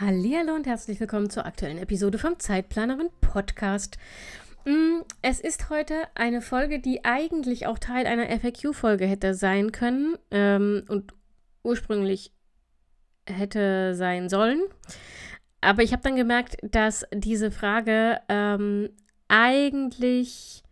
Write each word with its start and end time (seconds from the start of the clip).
Hallo 0.00 0.54
und 0.54 0.66
herzlich 0.66 0.98
willkommen 0.98 1.28
zur 1.28 1.44
aktuellen 1.44 1.76
Episode 1.76 2.16
vom 2.16 2.38
Zeitplanerin 2.38 3.10
Podcast. 3.20 3.98
Mm, 4.64 5.02
es 5.20 5.40
ist 5.40 5.68
heute 5.68 5.94
eine 6.14 6.40
Folge, 6.40 6.78
die 6.78 7.04
eigentlich 7.04 7.66
auch 7.66 7.78
Teil 7.78 8.06
einer 8.06 8.30
FAQ-Folge 8.30 9.04
hätte 9.04 9.34
sein 9.34 9.72
können 9.72 10.16
ähm, 10.30 10.84
und 10.88 11.12
ursprünglich 11.62 12.32
hätte 13.26 13.94
sein 13.94 14.30
sollen. 14.30 14.62
Aber 15.60 15.82
ich 15.82 15.92
habe 15.92 16.02
dann 16.02 16.16
gemerkt, 16.16 16.56
dass 16.62 17.04
diese 17.12 17.50
Frage 17.50 18.22
ähm, 18.30 18.88
eigentlich 19.28 20.62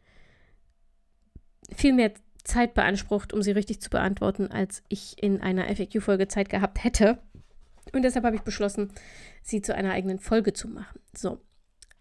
viel 1.77 1.93
mehr 1.93 2.15
Zeit 2.45 2.73
beansprucht, 2.73 3.35
um 3.35 3.43
sie 3.43 3.53
richtig 3.53 3.83
zu 3.83 3.91
beantworten, 3.91 4.51
als 4.51 4.83
ich 4.89 5.23
in 5.23 5.43
einer 5.43 5.67
FAQ-Folge 5.67 6.29
Zeit 6.29 6.49
gehabt 6.49 6.83
hätte. 6.83 7.19
Und 7.93 8.03
deshalb 8.03 8.25
habe 8.25 8.37
ich 8.37 8.43
beschlossen, 8.43 8.91
sie 9.43 9.63
zu 9.63 9.75
einer 9.75 9.93
eigenen 9.93 10.19
Folge 10.19 10.53
zu 10.53 10.69
machen. 10.69 11.01
So, 11.17 11.41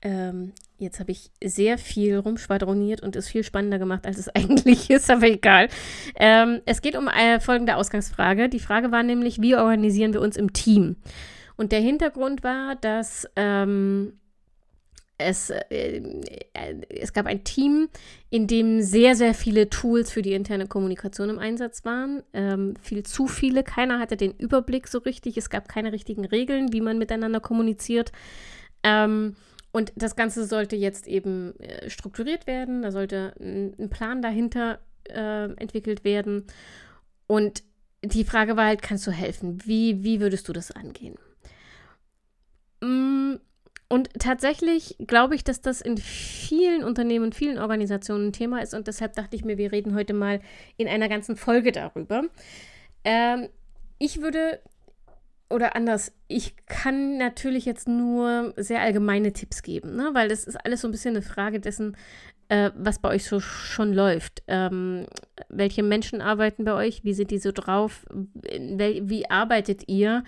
ähm, 0.02 0.53
jetzt 0.78 1.00
habe 1.00 1.11
ich 1.11 1.31
sehr 1.44 1.78
viel 1.78 2.17
rumschwadroniert 2.17 3.02
und 3.02 3.16
es 3.16 3.28
viel 3.28 3.44
spannender 3.44 3.80
gemacht, 3.80 4.06
als 4.06 4.17
es 4.17 4.30
eigentlich 4.36 4.89
ist, 4.89 5.09
aber 5.09 5.28
egal. 5.28 5.70
Ähm, 6.16 6.61
es 6.66 6.81
geht 6.81 6.95
um 6.95 7.08
eine 7.08 7.39
folgende 7.39 7.76
Ausgangsfrage. 7.76 8.50
Die 8.50 8.59
Frage 8.59 8.92
war 8.92 9.03
nämlich, 9.03 9.42
wie 9.42 9.56
organisieren 9.56 10.14
wir 10.14 10.22
uns 10.22 10.38
im 10.38 10.53
Team? 10.53 10.98
Und 11.56 11.72
der 11.72 11.80
Hintergrund 11.81 12.44
war, 12.44 12.76
dass 12.76 13.28
ähm, 13.36 14.14
es, 15.18 15.50
äh, 15.50 16.02
es 16.90 17.14
gab 17.14 17.26
ein 17.26 17.44
Team, 17.44 17.90
in 18.30 18.48
dem 18.48 18.82
sehr, 18.82 19.16
sehr 19.16 19.34
viele 19.34 19.70
Tools 19.70 20.12
für 20.12 20.22
die 20.22 20.34
interne 20.34 20.68
Kommunikation 20.68 21.30
im 21.30 21.40
Einsatz 21.40 21.86
waren. 21.86 22.23
Ähm, 22.34 22.76
viel 22.82 23.04
zu 23.04 23.28
viele. 23.28 23.64
Keiner 23.64 24.00
hatte 24.00 24.16
den 24.16 24.34
Überblick 24.34 24.88
so 24.88 25.00
richtig. 25.00 25.38
Es 25.38 25.50
gab 25.50 25.68
keine 25.68 25.92
richtigen 25.92 26.26
Regeln, 26.26 26.72
wie 26.72 26.82
man 26.82 27.00
miteinander 27.00 27.40
kommuniziert. 27.40 28.12
Ähm, 28.84 29.36
und 29.72 29.92
das 29.95 30.16
Ganze 30.16 30.45
sollte 30.45 30.76
jetzt 30.76 31.08
eben 31.08 31.60
äh, 31.60 31.90
strukturiert 31.90 32.45
werden. 32.45 32.84
Da 32.84 32.92
sollte 32.92 33.34
ein, 33.40 33.73
ein 33.80 33.90
Plan 33.90 34.22
dahinter 34.22 34.80
äh, 35.10 35.52
entwickelt 35.54 36.04
werden. 36.04 36.45
Und 37.26 37.64
die 38.04 38.23
Frage 38.23 38.56
war 38.56 38.66
halt, 38.66 38.84
kannst 38.84 39.08
du 39.08 39.12
helfen? 39.12 39.66
Wie, 39.66 40.04
wie 40.04 40.20
würdest 40.20 40.48
du 40.48 40.54
das 40.54 40.72
angehen? 40.72 41.16
Und 43.89 44.09
tatsächlich 44.19 44.97
glaube 44.99 45.35
ich, 45.35 45.43
dass 45.43 45.61
das 45.61 45.80
in 45.80 45.97
vielen 45.97 46.83
Unternehmen 46.83 47.25
und 47.25 47.35
vielen 47.35 47.57
Organisationen 47.57 48.27
ein 48.27 48.33
Thema 48.33 48.61
ist. 48.61 48.73
Und 48.73 48.88
deshalb 48.88 49.13
dachte 49.13 49.35
ich 49.35 49.45
mir, 49.45 49.57
wir 49.57 49.71
reden 49.71 49.95
heute 49.95 50.13
mal 50.13 50.41
in 50.75 50.88
einer 50.88 51.07
ganzen 51.07 51.38
Folge 51.38 51.71
darüber. 51.71 52.23
Ähm, 53.05 53.47
ich 53.97 54.21
würde, 54.21 54.59
oder 55.49 55.75
anders, 55.75 56.11
ich 56.27 56.55
kann 56.65 57.17
natürlich 57.17 57.63
jetzt 57.65 57.88
nur 57.88 58.53
sehr 58.58 58.81
allgemeine 58.81 59.31
Tipps 59.31 59.63
geben, 59.63 59.95
ne? 59.95 60.09
weil 60.13 60.27
das 60.27 60.43
ist 60.43 60.58
alles 60.65 60.81
so 60.81 60.89
ein 60.89 60.91
bisschen 60.91 61.15
eine 61.15 61.21
Frage 61.21 61.61
dessen, 61.61 61.95
äh, 62.49 62.71
was 62.75 62.99
bei 62.99 63.09
euch 63.09 63.25
so 63.25 63.39
schon 63.39 63.93
läuft. 63.93 64.43
Ähm, 64.47 65.05
welche 65.49 65.83
Menschen 65.83 66.21
arbeiten 66.21 66.65
bei 66.65 66.73
euch? 66.73 67.03
Wie 67.03 67.14
sind 67.14 67.31
die 67.31 67.39
so 67.39 67.52
drauf? 67.53 68.05
Wie 68.11 69.30
arbeitet 69.30 69.87
ihr? 69.87 70.23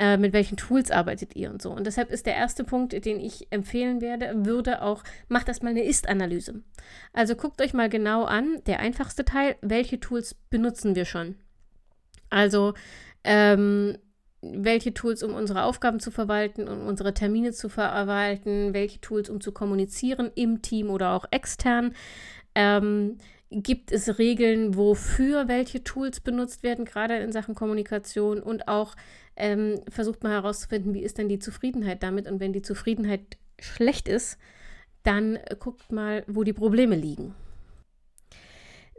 Äh, 0.00 0.16
mit 0.16 0.32
welchen 0.32 0.56
Tools 0.56 0.90
arbeitet 0.90 1.36
ihr 1.36 1.50
und 1.50 1.60
so? 1.60 1.70
Und 1.70 1.86
deshalb 1.86 2.10
ist 2.10 2.24
der 2.24 2.34
erste 2.34 2.64
Punkt, 2.64 3.04
den 3.04 3.20
ich 3.20 3.48
empfehlen 3.50 4.00
werde, 4.00 4.32
würde 4.46 4.80
auch, 4.80 5.04
macht 5.28 5.48
erstmal 5.48 5.72
eine 5.72 5.84
Ist-Analyse. 5.84 6.62
Also 7.12 7.36
guckt 7.36 7.60
euch 7.60 7.74
mal 7.74 7.90
genau 7.90 8.24
an, 8.24 8.62
der 8.64 8.80
einfachste 8.80 9.26
Teil, 9.26 9.56
welche 9.60 10.00
Tools 10.00 10.34
benutzen 10.48 10.94
wir 10.94 11.04
schon? 11.04 11.34
Also, 12.30 12.72
ähm, 13.24 13.98
welche 14.40 14.94
Tools, 14.94 15.22
um 15.22 15.34
unsere 15.34 15.64
Aufgaben 15.64 16.00
zu 16.00 16.10
verwalten, 16.10 16.66
um 16.66 16.86
unsere 16.86 17.12
Termine 17.12 17.52
zu 17.52 17.68
verwalten, 17.68 18.72
welche 18.72 19.02
Tools, 19.02 19.28
um 19.28 19.42
zu 19.42 19.52
kommunizieren 19.52 20.30
im 20.34 20.62
Team 20.62 20.88
oder 20.88 21.10
auch 21.10 21.26
extern. 21.30 21.94
Ähm, 22.54 23.18
gibt 23.50 23.90
es 23.90 24.18
Regeln, 24.18 24.76
wofür 24.76 25.48
welche 25.48 25.82
Tools 25.82 26.20
benutzt 26.20 26.62
werden, 26.62 26.84
gerade 26.84 27.18
in 27.18 27.32
Sachen 27.32 27.54
Kommunikation 27.54 28.42
und 28.42 28.68
auch 28.68 28.94
ähm, 29.36 29.80
versucht 29.88 30.22
mal 30.22 30.32
herauszufinden, 30.32 30.94
wie 30.94 31.02
ist 31.02 31.18
denn 31.18 31.28
die 31.28 31.38
Zufriedenheit 31.38 32.02
damit 32.02 32.28
und 32.28 32.40
wenn 32.40 32.52
die 32.52 32.62
Zufriedenheit 32.62 33.38
schlecht 33.58 34.08
ist, 34.08 34.38
dann 35.02 35.38
guckt 35.58 35.90
mal, 35.90 36.24
wo 36.26 36.44
die 36.44 36.52
Probleme 36.52 36.94
liegen. 36.94 37.34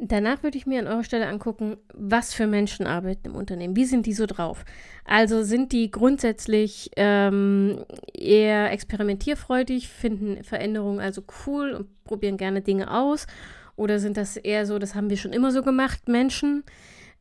Danach 0.03 0.41
würde 0.41 0.57
ich 0.57 0.65
mir 0.65 0.79
an 0.79 0.87
eurer 0.87 1.03
Stelle 1.03 1.27
angucken, 1.27 1.77
was 1.93 2.33
für 2.33 2.47
Menschen 2.47 2.87
arbeiten 2.87 3.27
im 3.27 3.35
Unternehmen. 3.35 3.75
Wie 3.75 3.85
sind 3.85 4.07
die 4.07 4.13
so 4.13 4.25
drauf? 4.25 4.65
Also 5.05 5.43
sind 5.43 5.71
die 5.73 5.91
grundsätzlich 5.91 6.89
ähm, 6.95 7.85
eher 8.11 8.71
experimentierfreudig, 8.71 9.89
finden 9.89 10.43
Veränderungen 10.43 10.99
also 10.99 11.21
cool 11.45 11.73
und 11.73 12.03
probieren 12.03 12.37
gerne 12.37 12.61
Dinge 12.61 12.91
aus? 12.91 13.27
Oder 13.75 13.99
sind 13.99 14.17
das 14.17 14.37
eher 14.37 14.65
so, 14.65 14.79
das 14.79 14.95
haben 14.95 15.11
wir 15.11 15.17
schon 15.17 15.33
immer 15.33 15.51
so 15.51 15.61
gemacht, 15.61 16.07
Menschen? 16.07 16.63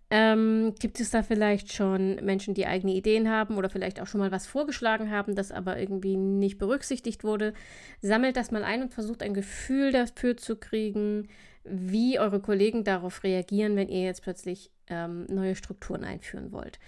Ähm, 0.09 0.75
gibt 0.81 1.01
es 1.01 1.11
da 1.11 1.23
vielleicht 1.23 1.75
schon 1.75 2.15
Menschen, 2.25 2.55
die 2.55 2.67
eigene 2.67 2.95
Ideen 2.95 3.29
haben 3.29 3.59
oder 3.59 3.69
vielleicht 3.69 4.01
auch 4.01 4.07
schon 4.07 4.21
mal 4.21 4.33
was 4.33 4.47
vorgeschlagen 4.47 5.11
haben, 5.11 5.35
das 5.35 5.53
aber 5.53 5.79
irgendwie 5.79 6.17
nicht 6.17 6.57
berücksichtigt 6.57 7.25
wurde? 7.25 7.53
Sammelt 8.01 8.39
das 8.39 8.51
mal 8.51 8.65
ein 8.65 8.81
und 8.81 8.95
versucht 8.95 9.23
ein 9.23 9.35
Gefühl 9.35 9.93
dafür 9.93 10.39
zu 10.39 10.57
kriegen, 10.57 11.29
wie 11.65 12.19
eure 12.19 12.41
Kollegen 12.41 12.85
darauf 12.85 13.23
reagieren, 13.23 13.77
wenn 13.77 13.89
ihr 13.89 14.03
jetzt 14.03 14.23
plötzlich 14.23 14.71
ähm, 14.89 15.27
neue 15.29 15.55
Strukturen 15.55 16.05
einführen 16.05 16.53
wollt. 16.53 16.79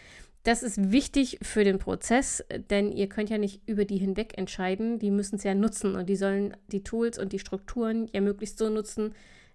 Das 0.45 0.65
ist 0.65 0.91
wichtig 0.91 1.39
für 1.43 1.63
den 1.63 1.79
Prozess, 1.79 2.45
denn 2.71 2.91
ihr 2.91 3.09
könnt 3.09 3.31
ja 3.31 3.39
nicht 3.39 3.63
über 3.67 3.85
die 3.85 3.99
hinweg 3.99 4.37
entscheiden. 4.37 4.99
Die 4.99 5.13
müssen 5.13 5.37
es 5.37 5.45
ja 5.45 5.55
nutzen 5.55 5.95
und 5.95 6.09
die 6.09 6.17
sollen 6.17 6.57
die 6.67 6.83
Tools 6.83 7.17
und 7.19 7.33
die 7.33 7.39
Strukturen 7.39 8.09
ja 8.13 8.21
möglichst 8.21 8.59
so 8.59 8.69
nutzen, 8.69 9.15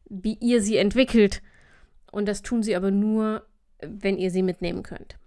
wie 0.09 0.37
ihr 0.39 0.61
sie 0.61 0.77
entwickelt. 0.77 1.41
Und 2.11 2.27
das 2.27 2.41
tun 2.41 2.63
sie 2.63 2.75
aber 2.75 2.91
nur, 2.91 3.45
wenn 3.81 4.17
ihr 4.17 4.31
sie 4.31 4.43
mitnehmen 4.43 4.81
könnt. 4.81 5.17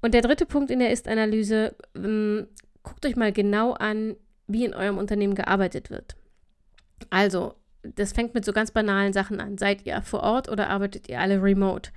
Und 0.00 0.14
der 0.14 0.22
dritte 0.22 0.46
Punkt 0.46 0.70
in 0.70 0.78
der 0.78 0.90
Ist-Analyse, 0.90 1.76
ähm, 1.94 2.48
guckt 2.82 3.04
euch 3.04 3.14
mal 3.14 3.32
genau 3.32 3.72
an, 3.72 4.16
wie 4.46 4.64
in 4.64 4.74
eurem 4.74 4.96
Unternehmen 4.96 5.34
gearbeitet 5.34 5.90
wird. 5.90 6.16
Also, 7.10 7.54
das 7.82 8.12
fängt 8.12 8.34
mit 8.34 8.44
so 8.44 8.52
ganz 8.52 8.70
banalen 8.70 9.12
Sachen 9.12 9.40
an. 9.40 9.58
Seid 9.58 9.86
ihr 9.86 10.02
vor 10.02 10.20
Ort 10.20 10.48
oder 10.48 10.68
arbeitet 10.68 11.08
ihr 11.08 11.20
alle 11.20 11.42
remote? 11.42 11.90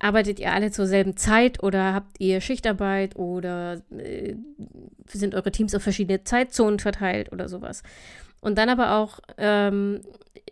Arbeitet 0.00 0.38
ihr 0.38 0.52
alle 0.52 0.70
zur 0.70 0.86
selben 0.86 1.16
Zeit 1.16 1.62
oder 1.62 1.92
habt 1.92 2.20
ihr 2.20 2.40
Schichtarbeit 2.40 3.16
oder 3.16 3.82
äh, 3.90 4.36
sind 5.06 5.34
eure 5.34 5.50
Teams 5.50 5.74
auf 5.74 5.82
verschiedene 5.82 6.22
Zeitzonen 6.22 6.78
verteilt 6.78 7.32
oder 7.32 7.48
sowas? 7.48 7.82
Und 8.40 8.58
dann 8.58 8.68
aber 8.68 8.94
auch 8.94 9.18
ähm, 9.36 10.00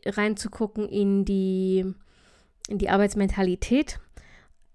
reinzugucken 0.04 0.88
in 0.88 1.24
die, 1.24 1.84
in 2.68 2.78
die 2.78 2.90
Arbeitsmentalität. 2.90 4.00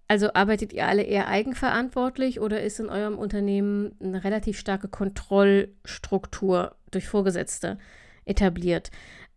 Also 0.07 0.33
arbeitet 0.33 0.73
ihr 0.73 0.87
alle 0.87 1.03
eher 1.03 1.27
eigenverantwortlich 1.27 2.39
oder 2.39 2.61
ist 2.61 2.79
in 2.79 2.89
eurem 2.89 3.17
Unternehmen 3.17 3.95
eine 4.01 4.23
relativ 4.23 4.57
starke 4.57 4.87
Kontrollstruktur 4.87 6.75
durch 6.91 7.07
Vorgesetzte 7.07 7.77
etabliert? 8.25 8.91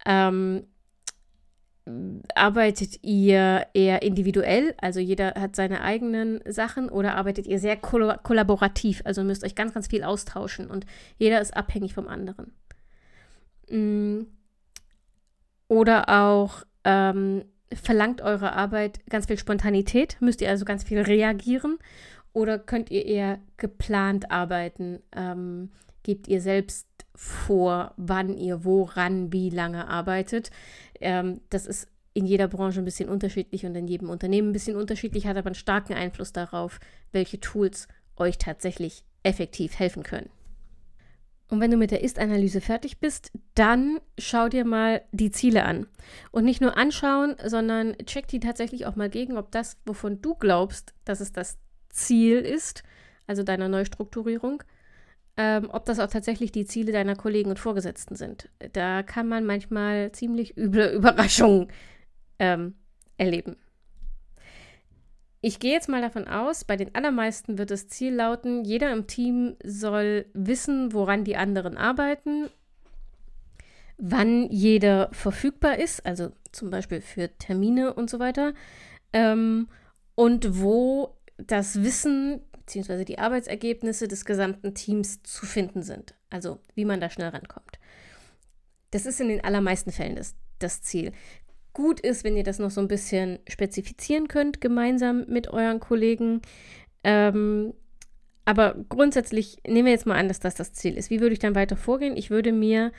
Ähm, 0.05 0.67
arbeitet 2.35 3.03
ihr 3.03 3.67
eher 3.75 4.03
individuell, 4.03 4.75
also 4.81 5.01
jeder 5.01 5.35
hat 5.35 5.55
seine 5.55 5.83
eigenen 5.83 6.41
Sachen, 6.47 6.89
oder 6.89 7.15
arbeitet 7.17 7.47
ihr 7.47 7.59
sehr 7.59 7.77
koll 7.77 8.17
kollaborativ, 8.23 9.03
also 9.05 9.23
müsst 9.23 9.45
euch 9.45 9.55
ganz, 9.55 9.75
ganz 9.75 9.89
viel 9.89 10.03
austauschen 10.03 10.71
und 10.71 10.87
jeder 11.19 11.41
ist 11.41 11.55
abhängig 11.55 11.93
vom 11.93 12.09
anderen. 12.09 12.55
Mm. 13.69 14.23
Oder 15.69 16.09
auch 16.09 16.63
ähm, 16.85 17.45
verlangt 17.73 18.23
eure 18.23 18.53
Arbeit 18.53 19.01
ganz 19.11 19.27
viel 19.27 19.39
Spontanität, 19.39 20.17
müsst 20.21 20.41
ihr 20.41 20.49
also 20.49 20.65
ganz 20.65 20.85
viel 20.85 21.01
reagieren, 21.01 21.79
oder 22.33 22.59
könnt 22.59 22.91
ihr 22.91 23.05
eher 23.05 23.39
geplant 23.59 24.31
arbeiten? 24.31 25.01
Ähm, 25.15 25.71
gebt 26.03 26.29
ihr 26.29 26.41
selbst 26.41 26.89
vor, 27.15 27.95
wann 27.97 28.37
ihr 28.37 28.65
woran 28.65 29.33
wie 29.33 29.51
lange 29.51 29.89
arbeitet. 29.89 30.51
Ähm, 31.01 31.41
das 31.51 31.67
ist 31.67 31.89
in 32.13 32.27
jeder 32.27 32.49
Branche 32.49 32.81
ein 32.81 32.85
bisschen 32.85 33.09
unterschiedlich 33.09 33.67
und 33.67 33.75
in 33.75 33.89
jedem 33.89 34.09
Unternehmen 34.09 34.51
ein 34.51 34.53
bisschen 34.53 34.77
unterschiedlich, 34.77 35.27
hat 35.27 35.37
aber 35.37 35.47
einen 35.47 35.55
starken 35.55 35.95
Einfluss 35.95 36.33
darauf, 36.33 36.79
welche 37.13 37.41
Tools 37.41 37.89
euch 38.17 38.39
tatsächlich 38.39 39.05
effektiv 39.25 39.79
helfen 39.79 40.03
können. 40.03 40.31
Und 41.49 41.61
wenn 41.61 41.71
du 41.71 41.77
mit 41.77 41.91
der 41.91 42.03
Ist-Analyse 42.03 42.61
fertig 42.61 43.01
bist, 43.01 43.31
dann 43.55 44.01
schau 44.19 44.49
dir 44.49 44.65
mal 44.65 45.03
die 45.13 45.31
Ziele 45.31 45.65
an. 45.65 45.87
Und 46.31 46.45
nicht 46.45 46.61
nur 46.61 46.77
anschauen, 46.77 47.37
sondern 47.45 47.97
check 48.07 48.29
die 48.29 48.41
tatsächlich 48.41 48.87
auch 48.87 48.97
mal 48.97 49.11
gegen, 49.11 49.37
ob 49.37 49.51
das, 49.51 49.77
wovon 49.85 50.23
du 50.23 50.35
glaubst, 50.35 50.95
dass 51.05 51.21
es 51.21 51.33
das 51.33 51.59
Ziel 51.91 52.39
ist, 52.39 52.83
also 53.27 53.43
deiner 53.43 53.69
Neustrukturierung, 53.69 54.63
ähm, 55.37 55.69
ob 55.73 55.85
das 55.85 55.99
auch 55.99 56.09
tatsächlich 56.09 56.53
die 56.53 56.65
Ziele 56.65 56.93
deiner 56.93 57.17
Kollegen 57.17 57.51
und 57.51 57.59
Vorgesetzten 57.59 58.15
sind. 58.15 58.49
Da 58.73 59.03
kann 59.03 59.29
man 59.29 59.45
manchmal 59.45 60.13
ziemlich 60.13 60.57
üble 60.57 60.93
Überraschungen 60.93 61.69
ähm, 62.39 62.75
erleben. 63.19 63.57
Ich 65.41 65.59
gehe 65.59 65.73
jetzt 65.73 65.91
mal 65.91 66.01
davon 66.01 66.27
aus, 66.27 66.65
bei 66.65 66.77
den 66.77 66.95
allermeisten 66.95 67.59
wird 67.59 67.71
das 67.71 67.89
Ziel 67.89 68.15
lauten, 68.15 68.65
jeder 68.65 68.91
im 68.93 69.07
Team 69.07 69.57
soll 69.63 70.25
wissen, 70.33 70.95
woran 70.95 71.25
die 71.25 71.37
anderen 71.37 71.77
arbeiten, 71.77 72.49
wann 73.99 74.49
jeder 74.49 75.11
verfügbar 75.13 75.79
ist, 75.79 76.07
also 76.07 76.31
zum 76.51 76.71
Beispiel 76.71 77.03
für 77.03 77.29
Termine 77.37 77.93
und 77.93 78.09
so 78.09 78.21
weiter, 78.21 78.55
ähm, 79.13 79.69
und 80.15 80.63
wo 80.63 81.15
das 81.37 81.83
Wissen 81.83 82.41
bzw. 82.67 83.05
die 83.05 83.19
Arbeitsergebnisse 83.19 84.09
des 84.09 84.25
gesamten 84.25 84.75
Teams 84.75 85.23
zu 85.23 85.47
finden 85.47 85.83
sind. 85.83 86.15
Also 86.31 86.59
wie 86.75 86.85
man 86.85 87.01
da 87.01 87.11
schnell 87.11 87.29
rankommt. 87.29 87.79
Das 88.91 89.07
ist 89.07 89.21
in 89.21 89.29
den 89.29 89.43
allermeisten 89.45 89.93
Fällen 89.93 90.17
das, 90.17 90.35
das 90.59 90.83
Ziel. 90.83 91.13
Gut 91.73 91.99
ist, 92.01 92.23
wenn 92.23 92.37
ihr 92.37 92.45
das 92.45 92.61
noch 92.61 92.71
so 92.71 92.81
ein 92.81 92.89
bisschen 92.89 93.41
spezifizieren 93.49 94.29
könnt, 94.29 94.61
gemeinsam 94.61 95.25
mit 95.27 95.49
euren 95.49 95.81
Kollegen. 95.81 96.41
Ähm, 97.03 97.75
aber 98.45 98.77
grundsätzlich 98.89 99.59
nehmen 99.67 99.87
wir 99.87 99.93
jetzt 99.93 100.07
mal 100.07 100.17
an, 100.17 100.29
dass 100.29 100.39
das 100.39 100.55
das 100.55 100.73
Ziel 100.73 100.97
ist. 100.97 101.11
Wie 101.11 101.21
würde 101.21 101.33
ich 101.33 101.39
dann 101.39 101.55
weiter 101.55 101.77
vorgehen? 101.77 102.17
Ich 102.17 102.31
würde 102.31 102.53
mir 102.53 102.93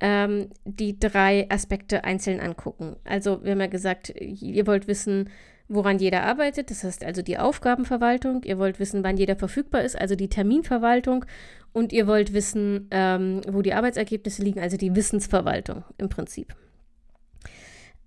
ähm, 0.00 0.50
die 0.64 0.98
drei 0.98 1.46
Aspekte 1.48 2.04
einzeln 2.04 2.40
angucken. 2.40 2.96
Also, 3.04 3.44
wir 3.44 3.52
haben 3.52 3.60
ja 3.60 3.66
gesagt, 3.66 4.12
ihr 4.18 4.66
wollt 4.66 4.88
wissen, 4.88 5.30
woran 5.70 5.98
jeder 5.98 6.24
arbeitet, 6.24 6.70
das 6.70 6.84
heißt 6.84 7.04
also 7.04 7.22
die 7.22 7.38
Aufgabenverwaltung. 7.38 8.42
Ihr 8.44 8.58
wollt 8.58 8.78
wissen, 8.78 9.02
wann 9.04 9.16
jeder 9.16 9.36
verfügbar 9.36 9.82
ist, 9.82 9.98
also 9.98 10.16
die 10.16 10.28
Terminverwaltung. 10.28 11.24
Und 11.72 11.92
ihr 11.92 12.08
wollt 12.08 12.32
wissen, 12.34 12.88
ähm, 12.90 13.40
wo 13.48 13.62
die 13.62 13.72
Arbeitsergebnisse 13.72 14.42
liegen, 14.42 14.60
also 14.60 14.76
die 14.76 14.96
Wissensverwaltung 14.96 15.84
im 15.98 16.08
Prinzip. 16.08 16.54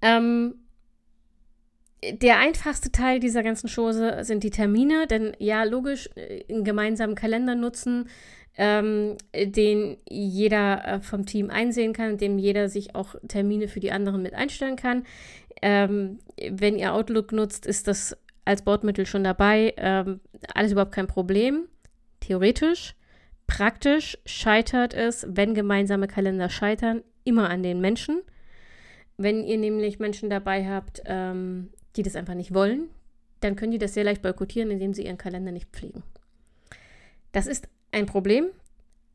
Ähm, 0.01 0.55
der 2.11 2.39
einfachste 2.39 2.91
Teil 2.91 3.21
dieser 3.21 3.43
ganzen 3.43 3.69
Chose 3.69 4.25
sind 4.25 4.43
die 4.43 4.49
Termine, 4.49 5.07
denn 5.07 5.31
ja, 5.39 5.63
logisch, 5.63 6.09
äh, 6.15 6.43
einen 6.51 6.65
gemeinsamen 6.65 7.15
Kalender 7.15 7.55
nutzen, 7.55 8.09
ähm, 8.55 9.17
den 9.33 9.97
jeder 10.07 10.85
äh, 10.85 10.99
vom 11.01 11.25
Team 11.25 11.49
einsehen 11.49 11.93
kann, 11.93 12.11
in 12.11 12.17
dem 12.17 12.37
jeder 12.37 12.69
sich 12.69 12.93
auch 12.93 13.15
Termine 13.27 13.67
für 13.67 13.79
die 13.79 13.91
anderen 13.91 14.21
mit 14.21 14.33
einstellen 14.33 14.75
kann. 14.75 15.03
Ähm, 15.65 16.19
wenn 16.51 16.77
ihr 16.77 16.93
Outlook 16.93 17.31
nutzt, 17.31 17.65
ist 17.65 17.87
das 17.87 18.17
als 18.43 18.63
Bordmittel 18.63 19.05
schon 19.05 19.23
dabei. 19.23 19.73
Ähm, 19.77 20.19
alles 20.53 20.73
überhaupt 20.73 20.91
kein 20.91 21.07
Problem. 21.07 21.69
Theoretisch. 22.19 22.95
Praktisch 23.47 24.17
scheitert 24.25 24.93
es, 24.93 25.25
wenn 25.29 25.53
gemeinsame 25.53 26.07
Kalender 26.07 26.49
scheitern, 26.49 27.01
immer 27.23 27.49
an 27.49 27.63
den 27.63 27.79
Menschen. 27.79 28.21
Wenn 29.15 29.45
ihr 29.45 29.57
nämlich 29.57 29.99
Menschen 29.99 30.29
dabei 30.29 30.67
habt, 30.67 31.01
ähm, 31.05 31.69
die 31.95 32.03
das 32.03 32.17
einfach 32.17 32.33
nicht 32.33 32.53
wollen, 32.53 32.89
dann 33.39 33.55
können 33.55 33.71
die 33.71 33.77
das 33.77 33.93
sehr 33.93 34.03
leicht 34.03 34.21
boykottieren, 34.21 34.69
indem 34.69 34.93
sie 34.93 35.05
ihren 35.05 35.17
Kalender 35.17 35.53
nicht 35.53 35.69
pflegen. 35.69 36.03
Das 37.31 37.47
ist 37.47 37.69
ein 37.93 38.05
Problem 38.05 38.47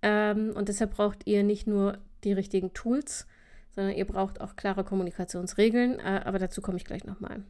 ähm, 0.00 0.52
und 0.54 0.68
deshalb 0.68 0.94
braucht 0.94 1.26
ihr 1.26 1.42
nicht 1.42 1.66
nur 1.66 1.98
die 2.24 2.32
richtigen 2.32 2.72
Tools, 2.72 3.26
sondern 3.78 3.94
ihr 3.94 4.06
braucht 4.06 4.40
auch 4.40 4.56
klare 4.56 4.82
Kommunikationsregeln, 4.82 6.00
äh, 6.00 6.22
aber 6.24 6.40
dazu 6.40 6.60
komme 6.60 6.78
ich 6.78 6.84
gleich 6.84 7.04
nochmal. 7.04 7.44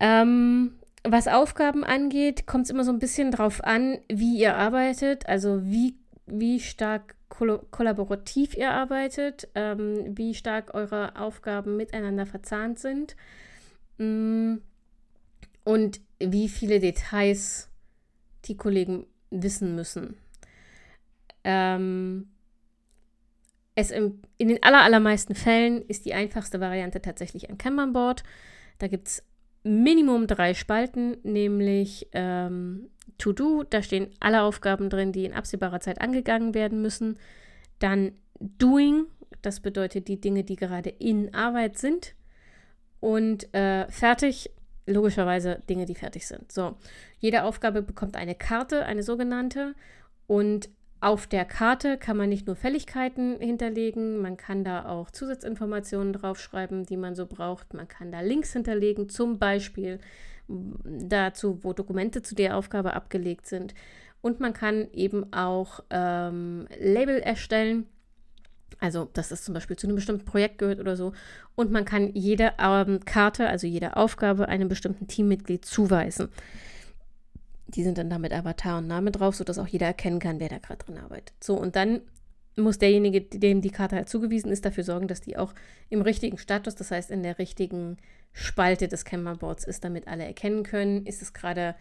Ähm, 0.00 0.72
was 1.04 1.28
Aufgaben 1.28 1.84
angeht, 1.84 2.48
kommt 2.48 2.64
es 2.64 2.70
immer 2.70 2.82
so 2.82 2.90
ein 2.90 2.98
bisschen 2.98 3.30
drauf 3.30 3.62
an, 3.62 3.98
wie 4.08 4.36
ihr 4.36 4.56
arbeitet, 4.56 5.28
also 5.28 5.62
wie, 5.62 5.94
wie 6.26 6.58
stark 6.58 7.14
kollaborativ 7.28 8.56
ihr 8.56 8.72
arbeitet, 8.72 9.46
ähm, 9.54 10.16
wie 10.18 10.34
stark 10.34 10.74
eure 10.74 11.14
Aufgaben 11.14 11.76
miteinander 11.76 12.26
verzahnt 12.26 12.80
sind 12.80 13.14
mm, 13.98 14.54
und 15.62 16.00
wie 16.18 16.48
viele 16.48 16.80
Details 16.80 17.68
die 18.46 18.56
Kollegen 18.56 19.06
wissen 19.30 19.76
müssen. 19.76 20.16
Ähm, 21.44 22.30
es 23.78 23.92
im, 23.92 24.20
in 24.38 24.48
den 24.48 24.60
allermeisten 24.60 25.36
Fällen 25.36 25.82
ist 25.82 26.04
die 26.04 26.12
einfachste 26.12 26.58
Variante 26.58 27.00
tatsächlich 27.00 27.48
ein 27.48 27.58
Kanban-Board. 27.58 28.24
Da 28.78 28.88
gibt 28.88 29.06
es 29.06 29.22
Minimum 29.62 30.26
drei 30.26 30.54
Spalten, 30.54 31.18
nämlich 31.22 32.08
ähm, 32.12 32.90
To-Do, 33.18 33.62
da 33.62 33.80
stehen 33.80 34.10
alle 34.18 34.42
Aufgaben 34.42 34.90
drin, 34.90 35.12
die 35.12 35.24
in 35.24 35.32
absehbarer 35.32 35.78
Zeit 35.78 36.00
angegangen 36.00 36.54
werden 36.54 36.82
müssen. 36.82 37.20
Dann 37.78 38.12
Doing, 38.40 39.06
das 39.42 39.60
bedeutet 39.60 40.08
die 40.08 40.20
Dinge, 40.20 40.42
die 40.42 40.56
gerade 40.56 40.90
in 40.90 41.32
Arbeit 41.32 41.78
sind. 41.78 42.16
Und 42.98 43.54
äh, 43.54 43.88
fertig, 43.92 44.50
logischerweise 44.86 45.62
Dinge, 45.70 45.84
die 45.84 45.94
fertig 45.94 46.26
sind. 46.26 46.50
So, 46.50 46.76
jede 47.20 47.44
Aufgabe 47.44 47.82
bekommt 47.82 48.16
eine 48.16 48.34
Karte, 48.34 48.86
eine 48.86 49.04
sogenannte. 49.04 49.76
Und 50.26 50.68
auf 51.00 51.26
der 51.26 51.44
Karte 51.44 51.96
kann 51.96 52.16
man 52.16 52.28
nicht 52.28 52.46
nur 52.46 52.56
Fälligkeiten 52.56 53.38
hinterlegen, 53.38 54.20
man 54.20 54.36
kann 54.36 54.64
da 54.64 54.86
auch 54.86 55.10
Zusatzinformationen 55.10 56.12
draufschreiben, 56.12 56.86
die 56.86 56.96
man 56.96 57.14
so 57.14 57.26
braucht. 57.26 57.72
Man 57.72 57.86
kann 57.86 58.10
da 58.10 58.20
Links 58.20 58.52
hinterlegen, 58.52 59.08
zum 59.08 59.38
Beispiel 59.38 60.00
dazu, 60.48 61.62
wo 61.62 61.72
Dokumente 61.72 62.22
zu 62.22 62.34
der 62.34 62.56
Aufgabe 62.56 62.94
abgelegt 62.94 63.46
sind. 63.46 63.74
Und 64.20 64.40
man 64.40 64.52
kann 64.52 64.88
eben 64.92 65.32
auch 65.32 65.80
ähm, 65.90 66.66
Label 66.80 67.18
erstellen. 67.18 67.86
Also, 68.80 69.08
dass 69.12 69.28
das 69.28 69.44
zum 69.44 69.54
Beispiel 69.54 69.76
zu 69.76 69.86
einem 69.86 69.96
bestimmten 69.96 70.24
Projekt 70.24 70.58
gehört 70.58 70.80
oder 70.80 70.96
so. 70.96 71.12
Und 71.54 71.70
man 71.70 71.84
kann 71.84 72.10
jede 72.14 72.54
ähm, 72.58 73.04
Karte, 73.04 73.48
also 73.48 73.66
jede 73.66 73.96
Aufgabe, 73.96 74.48
einem 74.48 74.68
bestimmten 74.68 75.06
Teammitglied 75.06 75.64
zuweisen. 75.64 76.28
Die 77.68 77.82
sind 77.82 77.98
dann 77.98 78.10
da 78.10 78.18
mit 78.18 78.32
Avatar 78.32 78.78
und 78.78 78.86
Name 78.86 79.10
drauf, 79.10 79.36
sodass 79.36 79.58
auch 79.58 79.66
jeder 79.66 79.86
erkennen 79.86 80.20
kann, 80.20 80.40
wer 80.40 80.48
da 80.48 80.58
gerade 80.58 80.84
drin 80.84 80.98
arbeitet. 80.98 81.34
So, 81.40 81.54
und 81.54 81.76
dann 81.76 82.00
muss 82.56 82.78
derjenige, 82.78 83.20
dem 83.20 83.60
die 83.60 83.70
Karte 83.70 83.96
halt 83.96 84.08
zugewiesen 84.08 84.50
ist, 84.50 84.64
dafür 84.64 84.84
sorgen, 84.84 85.08
dass 85.08 85.20
die 85.20 85.36
auch 85.36 85.54
im 85.90 86.02
richtigen 86.02 86.38
Status, 86.38 86.74
das 86.74 86.90
heißt 86.90 87.10
in 87.10 87.22
der 87.22 87.38
richtigen 87.38 87.98
Spalte 88.32 88.88
des 88.88 89.04
Camera-Boards 89.04 89.64
ist, 89.64 89.84
damit 89.84 90.08
alle 90.08 90.24
erkennen 90.24 90.64
können, 90.64 91.06
ist 91.06 91.22
es 91.22 91.32
gerade 91.32 91.74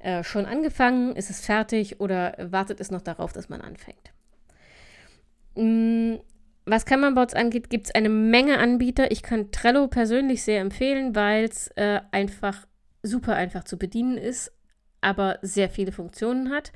äh, 0.00 0.22
schon 0.22 0.46
angefangen, 0.46 1.16
ist 1.16 1.30
es 1.30 1.40
fertig 1.40 2.00
oder 2.00 2.36
wartet 2.38 2.80
es 2.80 2.90
noch 2.90 3.02
darauf, 3.02 3.32
dass 3.32 3.48
man 3.48 3.60
anfängt. 3.60 4.12
Mm, 5.54 6.16
was 6.66 6.84
Camera-Boards 6.84 7.34
angeht, 7.34 7.70
gibt 7.70 7.86
es 7.86 7.94
eine 7.94 8.08
Menge 8.08 8.58
Anbieter. 8.58 9.10
Ich 9.10 9.22
kann 9.22 9.52
Trello 9.52 9.86
persönlich 9.86 10.42
sehr 10.42 10.60
empfehlen, 10.60 11.14
weil 11.14 11.44
es 11.44 11.68
äh, 11.76 12.00
einfach 12.10 12.66
super 13.02 13.36
einfach 13.36 13.64
zu 13.64 13.78
bedienen 13.78 14.18
ist, 14.18 14.52
aber 15.00 15.38
sehr 15.42 15.68
viele 15.68 15.92
Funktionen 15.92 16.50
hat. 16.50 16.72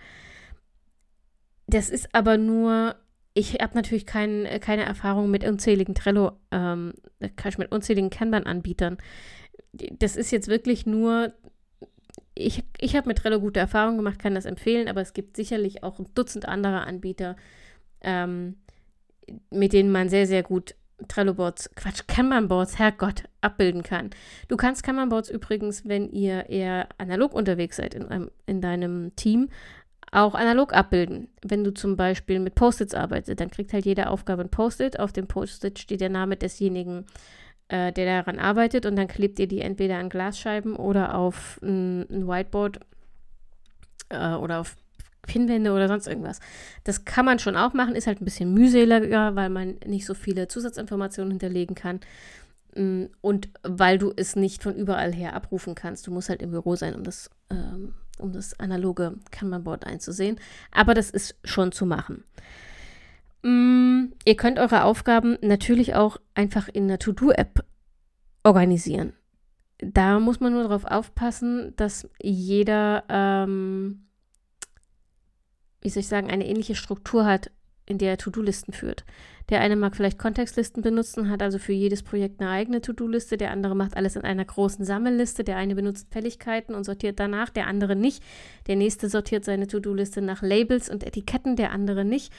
Das 1.66 1.90
ist 1.90 2.14
aber 2.14 2.36
nur 2.36 2.96
ich 3.34 3.54
habe 3.54 3.74
natürlich 3.74 4.06
kein, 4.06 4.46
keine 4.60 4.84
Erfahrung 4.84 5.30
mit 5.30 5.44
unzähligen 5.44 5.94
Trello, 5.94 6.32
ähm, 6.50 6.94
mit 7.58 7.72
unzähligen 7.72 8.10
Kanban-Anbietern. 8.10 8.98
Das 9.72 10.16
ist 10.16 10.32
jetzt 10.32 10.48
wirklich 10.48 10.84
nur, 10.84 11.32
ich, 12.34 12.64
ich 12.78 12.96
habe 12.96 13.08
mit 13.08 13.18
Trello 13.18 13.40
gute 13.40 13.60
Erfahrungen 13.60 13.98
gemacht, 13.98 14.18
kann 14.18 14.34
das 14.34 14.46
empfehlen, 14.46 14.88
aber 14.88 15.00
es 15.00 15.12
gibt 15.12 15.36
sicherlich 15.36 15.84
auch 15.84 15.98
ein 15.98 16.08
Dutzend 16.14 16.46
anderer 16.46 16.86
Anbieter, 16.86 17.36
ähm, 18.00 18.56
mit 19.50 19.72
denen 19.72 19.92
man 19.92 20.08
sehr, 20.08 20.26
sehr 20.26 20.42
gut 20.42 20.74
Trello-Boards, 21.09 21.71
Quatsch, 21.75 22.07
Kanban-Boards, 22.07 22.78
Herrgott, 22.78 23.25
abbilden 23.40 23.83
kann. 23.83 24.11
Du 24.49 24.57
kannst 24.57 24.83
Kanban-Boards 24.83 25.30
übrigens, 25.30 25.87
wenn 25.87 26.09
ihr 26.11 26.49
eher 26.49 26.88
analog 26.99 27.35
unterwegs 27.35 27.76
seid 27.76 27.95
in, 27.95 28.07
einem, 28.09 28.30
in 28.47 28.61
deinem 28.61 29.14
Team, 29.16 29.49
auch 30.12 30.35
analog 30.35 30.73
abbilden. 30.73 31.28
Wenn 31.42 31.64
du 31.64 31.73
zum 31.73 31.97
Beispiel 31.97 32.40
mit 32.40 32.54
Post-its 32.54 32.95
arbeitest, 32.95 33.40
dann 33.40 33.50
kriegt 33.50 33.73
halt 33.73 33.87
jede 33.87 34.11
Aufgabe 34.11 34.42
ein 34.42 34.50
Post-it. 34.50 34.99
Auf 34.99 35.12
dem 35.12 35.26
Post-it 35.26 35.78
steht 35.78 36.00
der 36.00 36.09
Name 36.09 36.37
desjenigen, 36.37 37.07
äh, 37.69 37.92
der 37.92 38.07
daran 38.07 38.38
arbeitet 38.38 38.87
und 38.87 38.97
dann 38.97 39.07
klebt 39.07 39.38
ihr 39.38 39.47
die 39.47 39.61
entweder 39.61 39.99
an 39.99 40.09
Glasscheiben 40.09 40.75
oder 40.75 41.14
auf 41.14 41.61
ein, 41.62 42.02
ein 42.11 42.26
Whiteboard 42.26 42.80
äh, 44.09 44.35
oder 44.35 44.61
auf 44.61 44.76
Pinwände 45.22 45.72
oder 45.72 45.88
sonst 45.88 46.06
irgendwas. 46.06 46.40
Das 46.84 47.04
kann 47.04 47.24
man 47.24 47.38
schon 47.38 47.56
auch 47.56 47.72
machen, 47.72 47.94
ist 47.94 48.06
halt 48.06 48.20
ein 48.20 48.24
bisschen 48.24 48.52
mühseliger, 48.52 49.34
weil 49.36 49.50
man 49.50 49.76
nicht 49.86 50.06
so 50.06 50.14
viele 50.14 50.48
Zusatzinformationen 50.48 51.32
hinterlegen 51.32 51.74
kann. 51.74 52.00
Mm, 52.74 53.06
und 53.20 53.48
weil 53.62 53.98
du 53.98 54.12
es 54.16 54.36
nicht 54.36 54.62
von 54.62 54.74
überall 54.74 55.12
her 55.12 55.34
abrufen 55.34 55.74
kannst. 55.74 56.06
Du 56.06 56.10
musst 56.10 56.28
halt 56.28 56.42
im 56.42 56.50
Büro 56.50 56.76
sein, 56.76 56.94
um 56.94 57.04
das 57.04 57.30
ähm, 57.50 57.94
um 58.20 58.32
das 58.32 58.58
analoge 58.60 59.16
Kanban-Board 59.30 59.86
einzusehen. 59.86 60.38
Aber 60.70 60.94
das 60.94 61.10
ist 61.10 61.36
schon 61.44 61.72
zu 61.72 61.86
machen. 61.86 62.24
Mm, 63.42 64.12
ihr 64.24 64.36
könnt 64.36 64.58
eure 64.58 64.84
Aufgaben 64.84 65.38
natürlich 65.40 65.94
auch 65.94 66.18
einfach 66.34 66.68
in 66.68 66.84
einer 66.84 66.98
To-Do-App 66.98 67.64
organisieren. 68.44 69.14
Da 69.78 70.20
muss 70.20 70.40
man 70.40 70.52
nur 70.52 70.64
darauf 70.64 70.84
aufpassen, 70.84 71.72
dass 71.76 72.08
jeder, 72.20 73.04
ähm, 73.08 74.06
wie 75.80 75.88
soll 75.88 76.00
ich 76.00 76.08
sagen, 76.08 76.30
eine 76.30 76.46
ähnliche 76.46 76.75
Struktur 76.75 77.25
hat, 77.25 77.50
in 77.87 77.99
der 77.99 78.10
er 78.10 78.18
To-Do-Listen 78.18 78.72
führt. 78.72 79.04
Der 79.49 79.60
eine 79.60 79.75
mag 79.75 79.96
vielleicht 79.96 80.18
Kontextlisten 80.18 80.80
benutzen, 80.80 81.28
hat 81.28 81.42
also 81.42 81.58
für 81.58 81.72
jedes 81.72 82.04
Projekt 82.04 82.40
eine 82.40 82.50
eigene 82.50 82.80
To-Do-Liste. 82.80 83.37
Der 83.37 83.50
andere 83.50 83.75
macht 83.75 83.96
alles 83.96 84.14
in 84.14 84.22
einer 84.22 84.44
großen 84.44 84.84
Sammelliste. 84.84 85.42
Der 85.42 85.56
eine 85.56 85.75
benutzt 85.75 86.06
Fälligkeiten 86.12 86.76
und 86.76 86.84
sortiert 86.84 87.18
danach, 87.18 87.50
der 87.50 87.66
andere 87.66 87.96
nicht. 87.96 88.22
Der 88.68 88.76
nächste 88.76 89.08
sortiert 89.08 89.44
seine 89.44 89.66
To-Do-Liste 89.66 90.22
nach 90.22 90.42
Labels 90.42 90.88
und 90.88 91.04
Etiketten, 91.04 91.56
der 91.56 91.72
andere 91.72 92.04
nicht. 92.04 92.32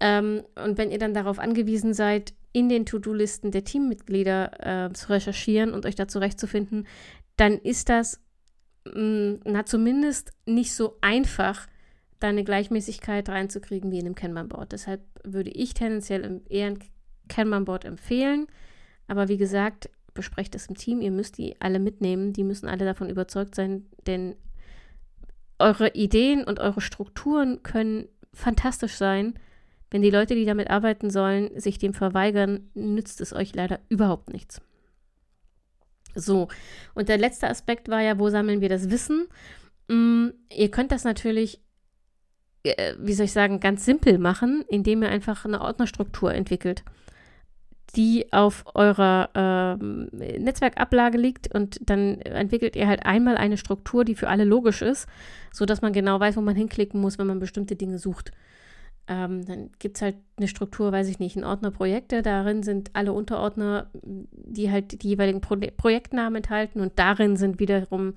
Ähm, 0.00 0.44
und 0.62 0.78
wenn 0.78 0.90
ihr 0.90 0.98
dann 0.98 1.12
darauf 1.12 1.38
angewiesen 1.38 1.92
seid, 1.92 2.32
in 2.52 2.70
den 2.70 2.86
To-Do-Listen 2.86 3.50
der 3.50 3.64
Teammitglieder 3.64 4.86
äh, 4.86 4.92
zu 4.94 5.10
recherchieren 5.10 5.74
und 5.74 5.84
euch 5.84 5.94
da 5.94 6.08
zurechtzufinden, 6.08 6.86
dann 7.36 7.58
ist 7.58 7.90
das 7.90 8.18
mh, 8.86 9.00
mm, 9.00 9.40
na, 9.44 9.66
zumindest 9.66 10.32
nicht 10.46 10.74
so 10.74 10.96
einfach, 11.02 11.66
da 12.20 12.28
eine 12.28 12.44
Gleichmäßigkeit 12.44 13.28
reinzukriegen 13.28 13.90
wie 13.90 13.98
in 13.98 14.06
einem 14.06 14.14
Kanban-Board. 14.14 14.72
Deshalb 14.72 15.02
würde 15.24 15.50
ich 15.50 15.74
tendenziell 15.74 16.42
eher 16.48 16.68
ein 16.68 16.78
Kanban-Board 17.28 17.84
empfehlen. 17.84 18.46
Aber 19.08 19.28
wie 19.28 19.36
gesagt, 19.36 19.90
besprecht 20.14 20.54
es 20.54 20.66
im 20.66 20.76
Team. 20.76 21.00
Ihr 21.00 21.10
müsst 21.10 21.38
die 21.38 21.60
alle 21.60 21.78
mitnehmen. 21.78 22.32
Die 22.32 22.44
müssen 22.44 22.68
alle 22.68 22.84
davon 22.84 23.10
überzeugt 23.10 23.54
sein, 23.54 23.86
denn 24.06 24.34
eure 25.58 25.94
Ideen 25.94 26.44
und 26.44 26.58
eure 26.60 26.80
Strukturen 26.80 27.62
können 27.62 28.08
fantastisch 28.32 28.94
sein. 28.94 29.38
Wenn 29.90 30.02
die 30.02 30.10
Leute, 30.10 30.34
die 30.34 30.44
damit 30.44 30.68
arbeiten 30.68 31.10
sollen, 31.10 31.58
sich 31.58 31.78
dem 31.78 31.94
verweigern, 31.94 32.70
nützt 32.74 33.20
es 33.20 33.32
euch 33.32 33.54
leider 33.54 33.80
überhaupt 33.88 34.32
nichts. 34.32 34.60
So, 36.14 36.48
und 36.94 37.08
der 37.08 37.18
letzte 37.18 37.48
Aspekt 37.48 37.88
war 37.88 38.00
ja, 38.00 38.18
wo 38.18 38.28
sammeln 38.30 38.60
wir 38.60 38.68
das 38.68 38.90
Wissen? 38.90 39.28
Mm, 39.88 40.28
ihr 40.50 40.70
könnt 40.70 40.90
das 40.90 41.04
natürlich 41.04 41.60
äh, 42.68 42.94
wie 42.98 43.12
soll 43.12 43.26
ich 43.26 43.32
sagen, 43.32 43.60
ganz 43.60 43.84
simpel 43.84 44.18
machen, 44.18 44.64
indem 44.68 45.02
ihr 45.02 45.08
einfach 45.08 45.44
eine 45.44 45.60
Ordnerstruktur 45.60 46.32
entwickelt, 46.32 46.84
die 47.94 48.32
auf 48.32 48.64
eurer 48.74 49.30
ähm, 49.34 50.08
Netzwerkablage 50.12 51.18
liegt 51.18 51.54
und 51.54 51.78
dann 51.88 52.20
entwickelt 52.20 52.76
ihr 52.76 52.86
halt 52.86 53.06
einmal 53.06 53.36
eine 53.36 53.56
Struktur, 53.56 54.04
die 54.04 54.14
für 54.14 54.28
alle 54.28 54.44
logisch 54.44 54.82
ist, 54.82 55.08
sodass 55.52 55.82
man 55.82 55.92
genau 55.92 56.20
weiß, 56.20 56.36
wo 56.36 56.40
man 56.40 56.56
hinklicken 56.56 57.00
muss, 57.00 57.18
wenn 57.18 57.26
man 57.26 57.38
bestimmte 57.38 57.76
Dinge 57.76 57.98
sucht. 57.98 58.32
Ähm, 59.08 59.46
dann 59.46 59.70
gibt 59.78 59.96
es 59.96 60.02
halt 60.02 60.16
eine 60.36 60.48
Struktur, 60.48 60.90
weiß 60.90 61.08
ich 61.08 61.20
nicht, 61.20 61.36
ein 61.36 61.44
Ordner 61.44 61.70
Projekte. 61.70 62.22
Darin 62.22 62.62
sind 62.62 62.90
alle 62.94 63.12
Unterordner, 63.12 63.88
die 64.02 64.70
halt 64.70 65.02
die 65.02 65.08
jeweiligen 65.08 65.40
Pro 65.40 65.56
Projektnamen 65.56 66.36
enthalten 66.36 66.80
und 66.80 66.98
darin 66.98 67.36
sind 67.36 67.60
wiederum 67.60 68.14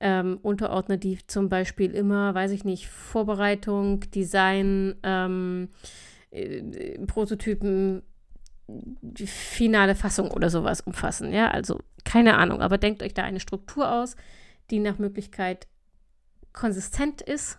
ähm, 0.00 0.38
Unterordner, 0.42 0.96
die 0.96 1.18
zum 1.26 1.48
Beispiel 1.48 1.94
immer, 1.94 2.34
weiß 2.34 2.50
ich 2.50 2.64
nicht, 2.64 2.88
Vorbereitung, 2.88 4.00
Design, 4.10 4.96
ähm, 5.02 5.68
äh, 6.30 6.98
Prototypen, 7.06 8.02
die 8.66 9.26
finale 9.26 9.94
Fassung 9.94 10.30
oder 10.30 10.50
sowas 10.50 10.80
umfassen. 10.80 11.32
Ja, 11.32 11.50
also 11.50 11.80
keine 12.04 12.36
Ahnung, 12.36 12.60
aber 12.60 12.78
denkt 12.78 13.02
euch 13.02 13.14
da 13.14 13.22
eine 13.22 13.40
Struktur 13.40 13.90
aus, 13.90 14.16
die 14.70 14.78
nach 14.78 14.98
Möglichkeit 14.98 15.66
konsistent 16.52 17.20
ist, 17.20 17.58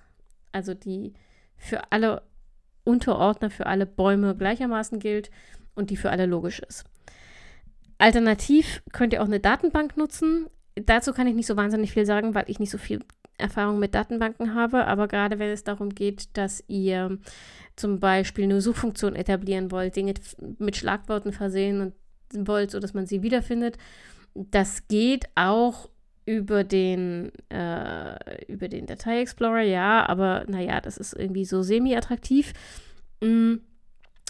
also 0.51 0.73
die 0.73 1.13
für 1.57 1.91
alle 1.91 2.23
Unterordner, 2.83 3.49
für 3.49 3.65
alle 3.65 3.85
Bäume 3.85 4.35
gleichermaßen 4.35 4.99
gilt 4.99 5.29
und 5.75 5.89
die 5.89 5.97
für 5.97 6.09
alle 6.09 6.25
logisch 6.25 6.59
ist. 6.59 6.85
Alternativ 7.97 8.83
könnt 8.91 9.13
ihr 9.13 9.21
auch 9.21 9.27
eine 9.27 9.39
Datenbank 9.39 9.97
nutzen 9.97 10.47
dazu 10.75 11.13
kann 11.13 11.27
ich 11.27 11.35
nicht 11.35 11.47
so 11.47 11.57
wahnsinnig 11.57 11.91
viel 11.91 12.05
sagen, 12.05 12.35
weil 12.35 12.45
ich 12.47 12.59
nicht 12.59 12.71
so 12.71 12.77
viel 12.77 12.99
Erfahrung 13.37 13.79
mit 13.79 13.95
Datenbanken 13.95 14.53
habe, 14.53 14.85
aber 14.85 15.07
gerade 15.07 15.39
wenn 15.39 15.49
es 15.49 15.63
darum 15.63 15.89
geht, 15.89 16.37
dass 16.37 16.63
ihr 16.67 17.17
zum 17.75 17.99
Beispiel 17.99 18.45
eine 18.45 18.61
Suchfunktion 18.61 19.15
etablieren 19.15 19.71
wollt, 19.71 19.95
Dinge 19.95 20.13
mit 20.57 20.77
Schlagworten 20.77 21.33
versehen 21.33 21.81
und 21.81 22.47
wollt, 22.47 22.71
sodass 22.71 22.93
man 22.93 23.05
sie 23.05 23.23
wiederfindet, 23.23 23.77
das 24.33 24.87
geht 24.87 25.25
auch 25.35 25.89
über 26.25 26.63
den, 26.63 27.31
äh, 27.49 28.45
über 28.47 28.67
den 28.67 28.87
Datei 28.87 29.21
Explorer, 29.21 29.61
ja, 29.61 30.07
aber 30.07 30.45
naja, 30.47 30.81
das 30.81 30.97
ist 30.97 31.13
irgendwie 31.13 31.45
so 31.45 31.61
semi-attraktiv. 31.61 32.53
Mm, 33.21 33.55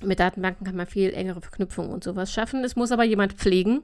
mit 0.03 0.19
Datenbanken 0.19 0.65
kann 0.65 0.75
man 0.75 0.87
viel 0.87 1.13
engere 1.13 1.41
Verknüpfungen 1.41 1.91
und 1.91 2.03
sowas 2.03 2.33
schaffen. 2.33 2.63
Es 2.65 2.75
muss 2.75 2.91
aber 2.91 3.05
jemand 3.05 3.33
pflegen 3.33 3.83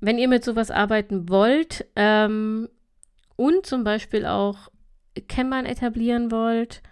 wenn 0.00 0.18
ihr 0.18 0.28
mit 0.28 0.44
sowas 0.44 0.70
arbeiten 0.70 1.28
wollt 1.28 1.86
ähm, 1.96 2.68
und 3.36 3.66
zum 3.66 3.84
Beispiel 3.84 4.26
auch 4.26 4.70
Kanban 5.28 5.66
etablieren 5.66 6.30
wollt 6.30 6.82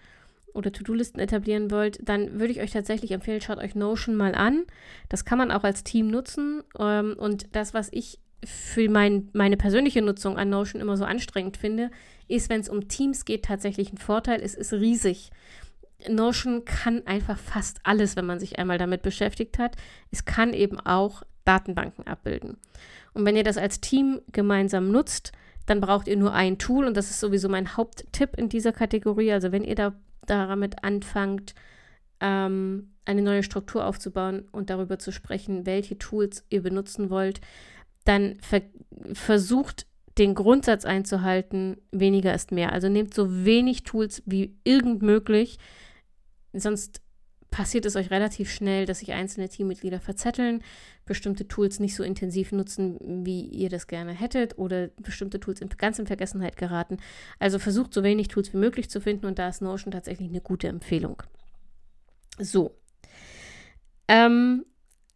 oder 0.54 0.73
To-Do-Listen 0.73 1.18
etablieren 1.18 1.71
wollt, 1.71 1.99
dann 2.06 2.38
würde 2.38 2.52
ich 2.52 2.61
euch 2.61 2.71
tatsächlich 2.71 3.12
empfehlen, 3.12 3.40
schaut 3.40 3.59
euch 3.59 3.75
Notion 3.75 4.16
mal 4.16 4.35
an. 4.35 4.64
Das 5.09 5.25
kann 5.25 5.38
man 5.38 5.50
auch 5.50 5.64
als 5.64 5.85
Team 5.85 6.09
nutzen. 6.09 6.62
Ähm, 6.78 7.14
und 7.18 7.54
das, 7.54 7.75
was 7.75 7.88
ich 7.92 8.18
für 8.44 8.88
mein, 8.88 9.28
meine 9.32 9.56
persönliche 9.56 10.02
Nutzung 10.02 10.37
an 10.38 10.50
Notion 10.50 10.80
immer 10.80 10.97
so 10.97 11.04
anstrengend 11.04 11.56
finde, 11.56 11.90
ist, 12.28 12.50
wenn 12.50 12.61
es 12.61 12.68
um 12.68 12.88
Teams 12.88 13.25
geht, 13.25 13.44
tatsächlich 13.44 13.92
ein 13.92 13.99
Vorteil. 13.99 14.40
Es 14.42 14.54
ist 14.54 14.73
riesig. 14.73 15.30
Notion 16.09 16.64
kann 16.64 17.06
einfach 17.06 17.38
fast 17.38 17.80
alles, 17.85 18.16
wenn 18.16 18.26
man 18.26 18.40
sich 18.40 18.59
einmal 18.59 18.78
damit 18.78 19.02
beschäftigt 19.02 19.59
hat. 19.59 19.76
Es 20.11 20.25
kann 20.25 20.52
eben 20.52 20.80
auch 20.80 21.23
Datenbanken 21.44 22.06
abbilden. 22.06 22.56
Und 23.14 23.25
wenn 23.26 23.37
ihr 23.37 23.45
das 23.45 23.57
als 23.57 23.81
Team 23.81 24.21
gemeinsam 24.33 24.90
nutzt, 24.90 25.33
dann 25.66 25.81
braucht 25.81 26.09
ihr 26.09 26.16
nur 26.16 26.33
ein 26.33 26.59
Tool 26.59 26.87
und 26.87 26.97
das 26.97 27.11
ist 27.11 27.21
sowieso 27.21 27.49
mein 27.49 27.76
Haupttipp 27.76 28.37
in 28.37 28.49
dieser 28.49 28.73
Kategorie. 28.73 29.33
Also 29.33 29.52
wenn 29.52 29.64
ihr 29.64 29.75
da 29.75 29.95
damit 30.26 30.83
anfangt, 30.85 31.54
ähm, 32.21 32.92
eine 33.04 33.23
neue 33.23 33.42
Struktur 33.42 33.85
aufzubauen 33.87 34.49
und 34.52 34.71
darüber 34.71 34.99
zu 34.99 35.12
sprechen, 35.12 35.66
welche 35.66 35.99
Tools 35.99 36.45
ihr 36.50 36.62
benutzen 36.62 37.11
wollt, 37.11 37.40
dann 38.04 38.38
ver 38.40 38.62
versucht 39.12 39.87
den 40.19 40.35
Grundsatz 40.35 40.85
einzuhalten, 40.85 41.78
weniger 41.90 42.35
ist 42.35 42.52
mehr. 42.52 42.73
Also 42.73 42.88
nehmt 42.88 43.14
so 43.14 43.45
wenig 43.45 43.85
Tools 43.85 44.23
wie 44.26 44.54
irgend 44.62 45.02
möglich, 45.02 45.59
sonst 46.52 47.00
passiert 47.52 47.87
es 47.87 47.94
euch 47.94 48.11
relativ 48.11 48.50
schnell, 48.50 48.87
dass 48.87 48.99
sich 48.99 49.12
einzelne 49.12 49.49
Teammitglieder 49.49 50.00
verzetteln, 50.00 50.64
bestimmte 51.04 51.47
Tools 51.47 51.78
nicht 51.78 51.94
so 51.94 52.02
intensiv 52.02 52.50
nutzen, 52.50 52.99
wie 53.25 53.42
ihr 53.42 53.68
das 53.68 53.87
gerne 53.87 54.12
hättet 54.12 54.59
oder 54.59 54.88
bestimmte 55.00 55.38
Tools 55.38 55.61
in, 55.61 55.68
ganz 55.68 56.00
in 56.00 56.06
Vergessenheit 56.06 56.56
geraten. 56.56 56.97
Also 57.38 57.61
versucht 57.61 57.94
so 57.94 58.02
wenig 58.02 58.28
Tools 58.28 58.52
wie 58.52 58.56
möglich 58.56 58.90
zu 58.90 59.00
finden 59.00 59.26
und 59.26 59.38
da 59.38 59.49
ist 59.49 59.61
Notion 59.61 59.92
tatsächlich 59.92 60.30
eine 60.30 60.40
gute 60.40 60.66
Empfehlung. 60.66 61.23
So. 62.38 62.75
Ähm, 64.09 64.64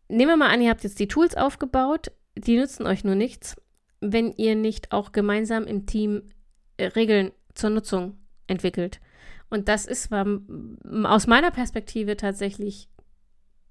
nehmen 0.08 0.30
wir 0.30 0.36
mal 0.36 0.50
an, 0.50 0.60
ihr 0.60 0.70
habt 0.70 0.84
jetzt 0.84 1.00
die 1.00 1.08
Tools 1.08 1.36
aufgebaut, 1.36 2.12
die 2.36 2.56
nützen 2.56 2.86
euch 2.86 3.02
nur 3.02 3.14
nichts, 3.14 3.56
wenn 4.00 4.30
ihr 4.32 4.54
nicht 4.54 4.92
auch 4.92 5.12
gemeinsam 5.12 5.64
im 5.64 5.86
Team 5.86 6.30
äh, 6.76 6.84
Regeln 6.88 7.32
zur 7.54 7.70
Nutzung 7.70 8.18
entwickelt. 8.46 9.00
Und 9.48 9.68
das 9.68 9.86
ist 9.86 10.10
aus 10.12 11.26
meiner 11.26 11.50
Perspektive 11.50 12.16
tatsächlich 12.16 12.88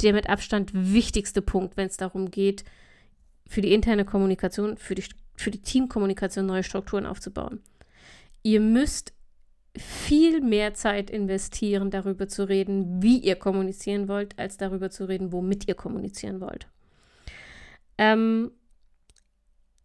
der 0.01 0.13
mit 0.13 0.29
Abstand 0.29 0.71
wichtigste 0.73 1.41
Punkt, 1.41 1.77
wenn 1.77 1.87
es 1.87 1.97
darum 1.97 2.31
geht, 2.31 2.63
für 3.47 3.61
die 3.61 3.73
interne 3.73 4.05
Kommunikation, 4.05 4.77
für 4.77 4.95
die, 4.95 5.03
für 5.35 5.51
die 5.51 5.61
Teamkommunikation 5.61 6.45
neue 6.45 6.63
Strukturen 6.63 7.05
aufzubauen. 7.05 7.61
Ihr 8.43 8.59
müsst 8.59 9.13
viel 9.77 10.41
mehr 10.41 10.73
Zeit 10.73 11.09
investieren, 11.09 11.91
darüber 11.91 12.27
zu 12.27 12.47
reden, 12.47 13.01
wie 13.01 13.19
ihr 13.19 13.35
kommunizieren 13.35 14.07
wollt, 14.07 14.37
als 14.39 14.57
darüber 14.57 14.89
zu 14.89 15.05
reden, 15.05 15.31
womit 15.31 15.67
ihr 15.67 15.75
kommunizieren 15.75 16.39
wollt. 16.39 16.67
Ähm, 17.97 18.51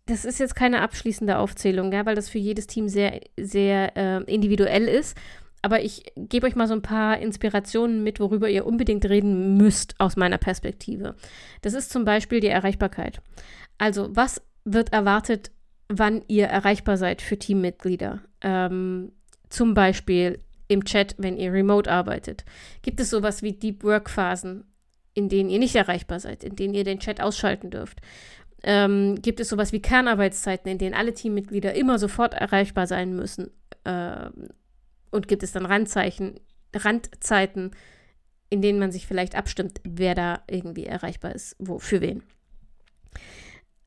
das 0.06 0.24
ist 0.24 0.40
jetzt 0.40 0.56
keine 0.56 0.82
abschließende 0.82 1.38
Aufzählung, 1.38 1.92
ja, 1.92 2.06
weil 2.06 2.16
das 2.16 2.28
für 2.28 2.38
jedes 2.38 2.66
Team 2.66 2.88
sehr, 2.88 3.20
sehr 3.36 3.96
äh, 3.96 4.22
individuell 4.32 4.86
ist 4.88 5.16
aber 5.62 5.82
ich 5.82 6.12
gebe 6.16 6.46
euch 6.46 6.56
mal 6.56 6.66
so 6.66 6.74
ein 6.74 6.82
paar 6.82 7.18
Inspirationen 7.18 8.02
mit, 8.02 8.20
worüber 8.20 8.48
ihr 8.48 8.66
unbedingt 8.66 9.04
reden 9.04 9.56
müsst 9.56 9.98
aus 9.98 10.16
meiner 10.16 10.38
Perspektive. 10.38 11.14
Das 11.62 11.74
ist 11.74 11.90
zum 11.90 12.04
Beispiel 12.04 12.40
die 12.40 12.48
Erreichbarkeit. 12.48 13.20
Also, 13.78 14.08
was 14.14 14.42
wird 14.64 14.92
erwartet, 14.92 15.50
wann 15.88 16.22
ihr 16.28 16.46
erreichbar 16.46 16.96
seid 16.96 17.20
für 17.20 17.38
Teammitglieder? 17.38 18.20
Ähm, 18.40 19.12
zum 19.50 19.74
Beispiel 19.74 20.38
im 20.68 20.84
Chat, 20.84 21.16
wenn 21.18 21.36
ihr 21.36 21.52
remote 21.52 21.90
arbeitet. 21.90 22.44
Gibt 22.82 23.00
es 23.00 23.10
sowas 23.10 23.42
wie 23.42 23.52
Deep 23.52 23.82
Work 23.82 24.08
Phasen, 24.08 24.64
in 25.14 25.28
denen 25.28 25.50
ihr 25.50 25.58
nicht 25.58 25.74
erreichbar 25.74 26.20
seid, 26.20 26.44
in 26.44 26.56
denen 26.56 26.74
ihr 26.74 26.84
den 26.84 27.00
Chat 27.00 27.20
ausschalten 27.20 27.70
dürft? 27.70 28.00
Ähm, 28.62 29.16
gibt 29.20 29.40
es 29.40 29.48
sowas 29.48 29.72
wie 29.72 29.82
Kernarbeitszeiten, 29.82 30.70
in 30.70 30.78
denen 30.78 30.94
alle 30.94 31.12
Teammitglieder 31.12 31.74
immer 31.74 31.98
sofort 31.98 32.34
erreichbar 32.34 32.86
sein 32.86 33.16
müssen? 33.16 33.50
Ähm, 33.84 34.50
und 35.10 35.28
gibt 35.28 35.42
es 35.42 35.52
dann 35.52 35.66
Randzeichen, 35.66 36.40
Randzeiten, 36.74 37.72
in 38.48 38.62
denen 38.62 38.78
man 38.78 38.92
sich 38.92 39.06
vielleicht 39.06 39.36
abstimmt, 39.36 39.80
wer 39.84 40.14
da 40.14 40.42
irgendwie 40.48 40.86
erreichbar 40.86 41.34
ist, 41.34 41.56
wo, 41.58 41.78
für 41.78 42.00
wen. 42.00 42.22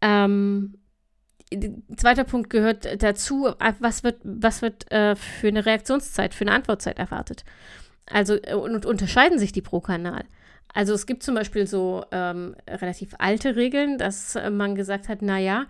Ähm, 0.01 0.75
zweiter 1.96 2.24
Punkt 2.24 2.50
gehört 2.50 3.01
dazu, 3.01 3.53
was 3.80 4.03
wird, 4.03 4.22
was 4.24 4.62
wird 4.62 4.92
äh, 4.92 5.15
für 5.15 5.48
eine 5.48 5.65
Reaktionszeit, 5.65 6.34
für 6.34 6.46
eine 6.46 6.53
Antwortzeit 6.53 6.98
erwartet. 6.98 7.44
Also 8.06 8.36
äh, 8.42 8.56
und 8.56 8.86
unterscheiden 8.86 9.39
sich 9.39 9.51
die 9.51 9.62
pro 9.62 9.80
Kanal. 9.80 10.24
Also 10.74 10.94
es 10.94 11.06
gibt 11.06 11.24
zum 11.24 11.36
Beispiel 11.36 11.68
so 11.68 12.03
ähm, 12.12 12.56
relativ 12.68 13.13
alte 13.20 13.56
Regeln, 13.56 13.98
dass 13.98 14.38
man 14.51 14.74
gesagt 14.75 15.08
hat, 15.08 15.22
naja, 15.22 15.68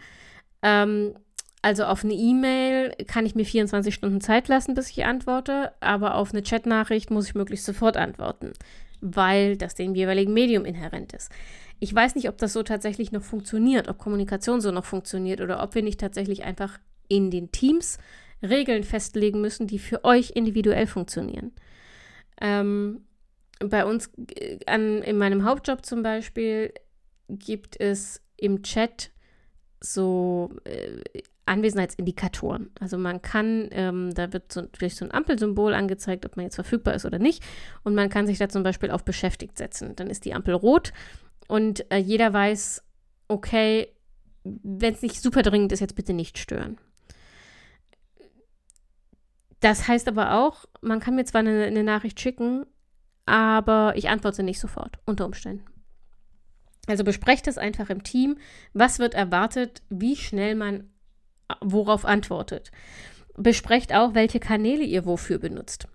ähm, 0.62 1.14
also 1.64 1.86
auf 1.86 2.04
eine 2.04 2.14
E-Mail 2.14 2.94
kann 3.08 3.26
ich 3.26 3.36
mir 3.36 3.46
24 3.46 3.96
Stunden 3.96 4.20
Zeit 4.20 4.50
lassen, 4.50 4.74
bis 4.74 4.90
ich 4.90 5.06
antworte, 5.06 5.72
aber 5.80 6.16
auf 6.16 6.34
eine 6.34 6.44
Chatnachricht 6.44 7.10
muss 7.10 7.28
ich 7.28 7.36
möglichst 7.36 7.66
sofort 7.66 7.96
antworten, 7.96 8.52
weil 9.00 9.56
das 9.56 9.74
dem 9.74 9.96
jeweiligen 9.96 10.34
Medium 10.34 10.66
inhärent 10.66 11.14
ist. 11.14 11.32
Ich 11.80 11.96
weiß 11.96 12.16
nicht, 12.16 12.28
ob 12.28 12.38
das 12.38 12.52
so 12.52 12.64
tatsächlich 12.64 13.14
noch 13.14 13.24
funktioniert, 13.24 13.88
ob 13.88 13.98
Kommunikation 13.98 14.60
so 14.60 14.72
noch 14.72 14.84
funktioniert 14.84 15.40
oder 15.40 15.64
ob 15.64 15.74
wir 15.74 15.84
nicht 15.84 16.02
tatsächlich 16.02 16.44
einfach 16.44 16.80
in 17.08 17.32
den 17.32 17.54
Teams 17.54 17.98
Regeln 18.42 18.84
festlegen 18.84 19.40
müssen, 19.40 19.66
die 19.66 19.80
für 19.80 20.04
euch 20.04 20.32
individuell 20.32 20.86
funktionieren. 20.86 21.54
Ähm, 22.42 23.06
bei 23.60 23.86
uns 23.86 24.12
äh, 24.36 24.60
an, 24.66 25.02
in 25.02 25.18
meinem 25.18 25.46
Hauptjob 25.46 25.86
zum 25.86 26.04
Beispiel 26.04 26.74
gibt 27.30 27.80
es 27.80 28.22
im 28.36 28.64
Chat 28.64 29.12
so 29.80 30.52
äh, 30.66 31.22
Anwesenheitsindikatoren. 31.46 32.72
Also 32.80 32.98
man 32.98 33.22
kann, 33.22 33.68
ähm, 33.72 34.14
da 34.14 34.32
wird 34.32 34.52
so, 34.52 34.64
vielleicht 34.76 34.98
so 34.98 35.06
ein 35.06 35.14
Ampelsymbol 35.14 35.74
angezeigt, 35.74 36.26
ob 36.26 36.38
man 36.38 36.46
jetzt 36.46 36.56
verfügbar 36.56 36.94
ist 36.94 37.06
oder 37.06 37.20
nicht. 37.20 37.44
Und 37.84 37.96
man 37.96 38.10
kann 38.10 38.28
sich 38.28 38.38
da 38.38 38.50
zum 38.50 38.64
Beispiel 38.64 38.92
auf 38.92 39.04
beschäftigt 39.04 39.58
setzen. 39.58 39.96
Dann 39.96 40.10
ist 40.10 40.26
die 40.26 40.34
Ampel 40.34 40.54
rot 40.54 40.94
und 41.48 41.92
äh, 41.92 41.98
jeder 41.98 42.32
weiß, 42.32 42.84
okay, 43.28 43.90
wenn 44.44 44.94
es 44.94 45.02
nicht 45.02 45.22
super 45.22 45.42
dringend 45.42 45.72
ist, 45.72 45.80
jetzt 45.80 45.96
bitte 45.96 46.14
nicht 46.14 46.38
stören. 46.38 46.78
Das 49.60 49.88
heißt 49.88 50.08
aber 50.10 50.34
auch, 50.34 50.66
man 50.82 51.00
kann 51.00 51.16
mir 51.16 51.24
zwar 51.26 51.40
eine, 51.40 51.64
eine 51.64 51.84
Nachricht 51.84 52.20
schicken, 52.20 52.66
aber 53.26 53.94
ich 53.96 54.10
antworte 54.10 54.44
nicht 54.44 54.60
sofort, 54.60 55.00
unter 55.06 55.26
Umständen. 55.26 55.66
Also 56.88 57.06
besprecht 57.06 57.48
es 57.48 57.58
einfach 57.58 57.90
im 57.90 58.04
Team, 58.04 58.38
was 58.74 59.00
wird 59.00 59.14
erwartet, 59.14 59.82
wie 59.90 60.18
schnell 60.18 60.56
man 60.56 60.90
worauf 61.62 62.06
antwortet. 62.06 62.72
Besprecht 63.36 63.94
auch, 63.94 64.14
welche 64.14 64.40
Kanäle 64.40 64.84
ihr 64.84 65.06
wofür 65.06 65.40
benutzt. 65.40 65.88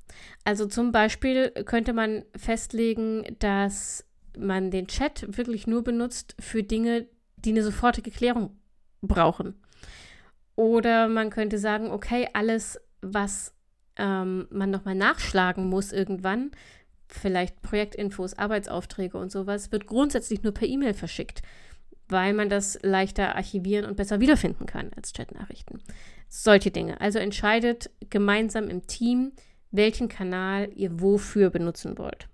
Also 0.44 0.66
zum 0.66 0.92
Beispiel 0.92 1.50
könnte 1.50 1.92
man 1.92 2.24
festlegen, 2.36 3.24
dass 3.38 4.04
man 4.36 4.70
den 4.70 4.88
Chat 4.88 5.36
wirklich 5.36 5.66
nur 5.66 5.84
benutzt 5.84 6.34
für 6.40 6.62
Dinge, 6.62 7.06
die 7.36 7.50
eine 7.50 7.62
sofortige 7.62 8.10
Klärung 8.10 8.56
brauchen. 9.00 9.54
Oder 10.56 11.08
man 11.08 11.30
könnte 11.30 11.58
sagen, 11.58 11.90
okay, 11.90 12.28
alles, 12.32 12.80
was 13.00 13.54
ähm, 13.96 14.48
man 14.50 14.70
nochmal 14.70 14.96
nachschlagen 14.96 15.68
muss 15.68 15.92
irgendwann, 15.92 16.50
vielleicht 17.08 17.62
Projektinfos, 17.62 18.34
Arbeitsaufträge 18.34 19.18
und 19.18 19.30
sowas, 19.30 19.70
wird 19.72 19.86
grundsätzlich 19.86 20.42
nur 20.42 20.52
per 20.52 20.68
E-Mail 20.68 20.94
verschickt, 20.94 21.42
weil 22.08 22.32
man 22.32 22.48
das 22.48 22.78
leichter 22.82 23.36
archivieren 23.36 23.84
und 23.84 23.96
besser 23.96 24.20
wiederfinden 24.20 24.66
kann 24.66 24.90
als 24.96 25.12
Chatnachrichten. 25.12 25.82
Solche 26.28 26.70
Dinge. 26.70 27.00
Also 27.00 27.18
entscheidet 27.18 27.90
gemeinsam 28.10 28.68
im 28.68 28.86
Team, 28.86 29.32
welchen 29.70 30.08
Kanal 30.08 30.70
ihr 30.74 31.00
wofür 31.00 31.50
benutzen 31.50 31.98
wollt. 31.98 32.28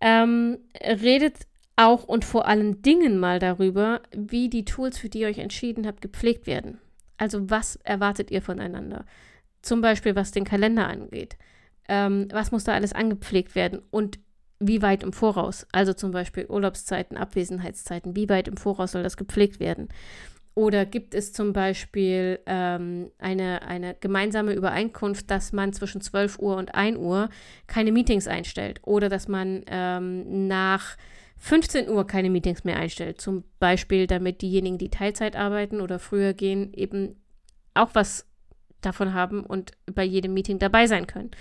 Ähm, 0.00 0.58
redet 0.80 1.46
auch 1.76 2.04
und 2.04 2.24
vor 2.24 2.46
allen 2.46 2.82
Dingen 2.82 3.18
mal 3.18 3.38
darüber, 3.38 4.02
wie 4.12 4.48
die 4.48 4.64
Tools, 4.64 4.98
für 4.98 5.08
die 5.08 5.20
ihr 5.20 5.28
euch 5.28 5.38
entschieden 5.38 5.86
habt, 5.86 6.00
gepflegt 6.00 6.46
werden. 6.46 6.78
Also 7.16 7.50
was 7.50 7.76
erwartet 7.76 8.30
ihr 8.30 8.42
voneinander? 8.42 9.04
Zum 9.62 9.80
Beispiel 9.80 10.14
was 10.14 10.30
den 10.30 10.44
Kalender 10.44 10.86
angeht 10.88 11.36
ähm, 11.88 12.28
was 12.30 12.50
muss 12.50 12.64
da 12.64 12.72
alles 12.72 12.92
angepflegt 12.92 13.54
werden 13.54 13.82
und 13.90 14.18
wie 14.60 14.82
weit 14.82 15.02
im 15.02 15.12
Voraus. 15.12 15.66
Also 15.72 15.92
zum 15.92 16.10
Beispiel 16.10 16.46
Urlaubszeiten, 16.46 17.16
Abwesenheitszeiten, 17.16 18.16
wie 18.16 18.28
weit 18.28 18.48
im 18.48 18.56
Voraus 18.56 18.92
soll 18.92 19.02
das 19.02 19.16
gepflegt 19.16 19.60
werden. 19.60 19.88
Oder 20.54 20.86
gibt 20.86 21.14
es 21.14 21.32
zum 21.32 21.52
Beispiel 21.52 22.38
ähm, 22.46 23.10
eine, 23.18 23.62
eine 23.62 23.96
gemeinsame 23.98 24.52
Übereinkunft, 24.52 25.28
dass 25.28 25.52
man 25.52 25.72
zwischen 25.72 26.00
12 26.00 26.38
Uhr 26.38 26.56
und 26.56 26.76
1 26.76 26.96
Uhr 26.98 27.28
keine 27.66 27.90
Meetings 27.90 28.28
einstellt 28.28 28.80
oder 28.84 29.08
dass 29.08 29.26
man 29.26 29.64
ähm, 29.66 30.46
nach 30.46 30.96
15 31.38 31.88
Uhr 31.88 32.06
keine 32.06 32.30
Meetings 32.30 32.62
mehr 32.62 32.76
einstellt. 32.76 33.20
Zum 33.20 33.42
Beispiel, 33.58 34.06
damit 34.06 34.42
diejenigen, 34.42 34.78
die 34.78 34.90
Teilzeit 34.90 35.34
arbeiten 35.34 35.80
oder 35.80 35.98
früher 35.98 36.34
gehen, 36.34 36.72
eben 36.72 37.16
auch 37.74 37.90
was 37.94 38.26
davon 38.80 39.12
haben 39.12 39.44
und 39.44 39.72
bei 39.92 40.04
jedem 40.04 40.34
Meeting 40.34 40.60
dabei 40.60 40.86
sein 40.86 41.08
können. 41.08 41.32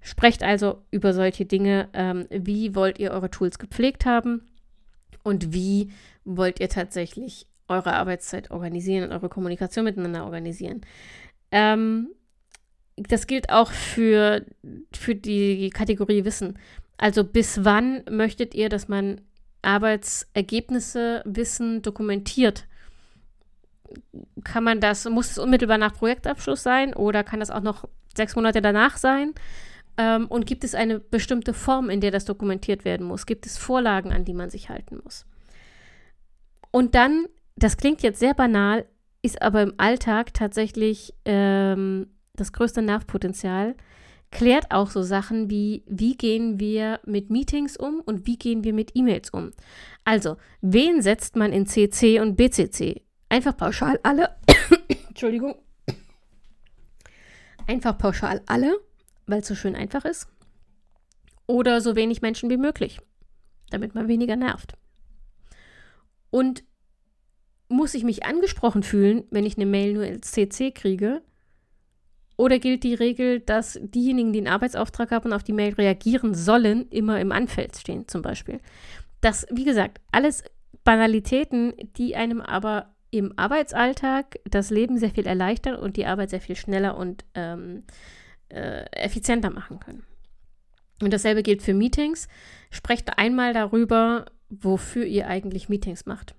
Sprecht 0.00 0.42
also 0.42 0.82
über 0.90 1.12
solche 1.12 1.44
Dinge. 1.44 1.88
Ähm, 1.92 2.26
wie 2.30 2.74
wollt 2.74 2.98
ihr 2.98 3.10
eure 3.10 3.30
Tools 3.30 3.58
gepflegt 3.58 4.06
haben? 4.06 4.42
Und 5.22 5.52
wie 5.52 5.90
wollt 6.24 6.60
ihr 6.60 6.68
tatsächlich 6.68 7.46
eure 7.68 7.92
Arbeitszeit 7.92 8.50
organisieren 8.50 9.04
und 9.04 9.12
eure 9.12 9.28
Kommunikation 9.28 9.84
miteinander 9.84 10.24
organisieren? 10.24 10.80
Ähm, 11.50 12.08
das 12.96 13.26
gilt 13.26 13.50
auch 13.50 13.70
für, 13.70 14.44
für 14.92 15.14
die 15.14 15.70
Kategorie 15.70 16.24
Wissen. 16.24 16.58
Also 16.98 17.24
bis 17.24 17.64
wann 17.64 18.02
möchtet 18.10 18.54
ihr, 18.54 18.68
dass 18.68 18.88
man 18.88 19.20
Arbeitsergebnisse, 19.62 21.22
Wissen 21.24 21.82
dokumentiert? 21.82 22.66
Kann 24.44 24.64
man 24.64 24.80
das, 24.80 25.08
muss 25.08 25.30
es 25.30 25.38
unmittelbar 25.38 25.78
nach 25.78 25.94
Projektabschluss 25.94 26.62
sein 26.62 26.94
oder 26.94 27.24
kann 27.24 27.40
das 27.40 27.50
auch 27.50 27.62
noch 27.62 27.88
sechs 28.16 28.36
Monate 28.36 28.62
danach 28.62 28.96
sein? 28.96 29.34
Ähm, 30.00 30.28
und 30.28 30.46
gibt 30.46 30.64
es 30.64 30.74
eine 30.74 30.98
bestimmte 30.98 31.52
Form, 31.52 31.90
in 31.90 32.00
der 32.00 32.10
das 32.10 32.24
dokumentiert 32.24 32.86
werden 32.86 33.06
muss? 33.06 33.26
Gibt 33.26 33.44
es 33.44 33.58
Vorlagen, 33.58 34.12
an 34.12 34.24
die 34.24 34.32
man 34.32 34.48
sich 34.48 34.70
halten 34.70 34.98
muss? 35.04 35.26
Und 36.70 36.94
dann, 36.94 37.26
das 37.56 37.76
klingt 37.76 38.00
jetzt 38.00 38.18
sehr 38.18 38.32
banal, 38.32 38.86
ist 39.20 39.42
aber 39.42 39.60
im 39.60 39.74
Alltag 39.76 40.32
tatsächlich 40.32 41.12
ähm, 41.26 42.06
das 42.32 42.54
größte 42.54 42.80
Nervpotenzial, 42.80 43.76
klärt 44.30 44.70
auch 44.70 44.90
so 44.90 45.02
Sachen 45.02 45.50
wie, 45.50 45.84
wie 45.86 46.16
gehen 46.16 46.58
wir 46.58 47.00
mit 47.04 47.28
Meetings 47.28 47.76
um 47.76 48.00
und 48.00 48.26
wie 48.26 48.38
gehen 48.38 48.64
wir 48.64 48.72
mit 48.72 48.92
E-Mails 48.94 49.28
um. 49.28 49.50
Also, 50.04 50.38
wen 50.62 51.02
setzt 51.02 51.36
man 51.36 51.52
in 51.52 51.66
CC 51.66 52.20
und 52.20 52.36
BCC? 52.36 53.02
Einfach 53.28 53.54
pauschal 53.54 54.00
alle. 54.02 54.30
Entschuldigung. 55.08 55.56
Einfach 57.66 57.98
pauschal 57.98 58.40
alle 58.46 58.78
weil 59.30 59.40
es 59.40 59.48
so 59.48 59.54
schön 59.54 59.76
einfach 59.76 60.04
ist. 60.04 60.28
Oder 61.46 61.80
so 61.80 61.96
wenig 61.96 62.22
Menschen 62.22 62.50
wie 62.50 62.56
möglich, 62.56 63.00
damit 63.70 63.94
man 63.94 64.08
weniger 64.08 64.36
nervt. 64.36 64.74
Und 66.30 66.62
muss 67.68 67.94
ich 67.94 68.04
mich 68.04 68.24
angesprochen 68.24 68.82
fühlen, 68.82 69.24
wenn 69.30 69.46
ich 69.46 69.56
eine 69.56 69.66
Mail 69.66 69.94
nur 69.94 70.04
als 70.04 70.32
CC 70.32 70.72
kriege? 70.72 71.22
Oder 72.36 72.58
gilt 72.58 72.84
die 72.84 72.94
Regel, 72.94 73.40
dass 73.40 73.78
diejenigen, 73.82 74.32
die 74.32 74.38
einen 74.40 74.48
Arbeitsauftrag 74.48 75.10
haben 75.10 75.26
und 75.26 75.32
auf 75.34 75.42
die 75.42 75.52
Mail 75.52 75.74
reagieren 75.74 76.34
sollen, 76.34 76.88
immer 76.88 77.20
im 77.20 77.32
Anfeld 77.32 77.76
stehen, 77.76 78.08
zum 78.08 78.22
Beispiel? 78.22 78.60
Das, 79.20 79.46
wie 79.50 79.64
gesagt, 79.64 80.00
alles 80.10 80.42
Banalitäten, 80.82 81.74
die 81.96 82.16
einem 82.16 82.40
aber 82.40 82.94
im 83.10 83.36
Arbeitsalltag 83.36 84.38
das 84.44 84.70
Leben 84.70 84.98
sehr 84.98 85.10
viel 85.10 85.26
erleichtern 85.26 85.76
und 85.76 85.96
die 85.96 86.06
Arbeit 86.06 86.30
sehr 86.30 86.40
viel 86.40 86.56
schneller 86.56 86.96
und 86.96 87.24
ähm, 87.34 87.84
äh, 88.50 88.84
effizienter 88.92 89.50
machen 89.50 89.80
können. 89.80 90.04
Und 91.00 91.12
dasselbe 91.12 91.42
gilt 91.42 91.62
für 91.62 91.74
Meetings. 91.74 92.28
Sprecht 92.70 93.18
einmal 93.18 93.54
darüber, 93.54 94.26
wofür 94.48 95.04
ihr 95.06 95.28
eigentlich 95.28 95.68
Meetings 95.68 96.06
macht. 96.06 96.34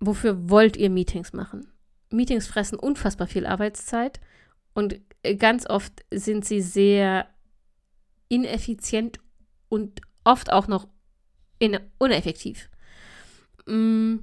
Wofür 0.00 0.48
wollt 0.48 0.76
ihr 0.76 0.90
Meetings 0.90 1.32
machen? 1.32 1.68
Meetings 2.10 2.46
fressen 2.46 2.78
unfassbar 2.78 3.26
viel 3.26 3.46
Arbeitszeit 3.46 4.20
und 4.74 5.00
ganz 5.38 5.66
oft 5.68 6.04
sind 6.10 6.44
sie 6.44 6.60
sehr 6.60 7.28
ineffizient 8.28 9.20
und 9.68 10.00
oft 10.24 10.52
auch 10.52 10.68
noch 10.68 10.88
uneffektiv. 11.98 12.68
Mm, 13.66 14.16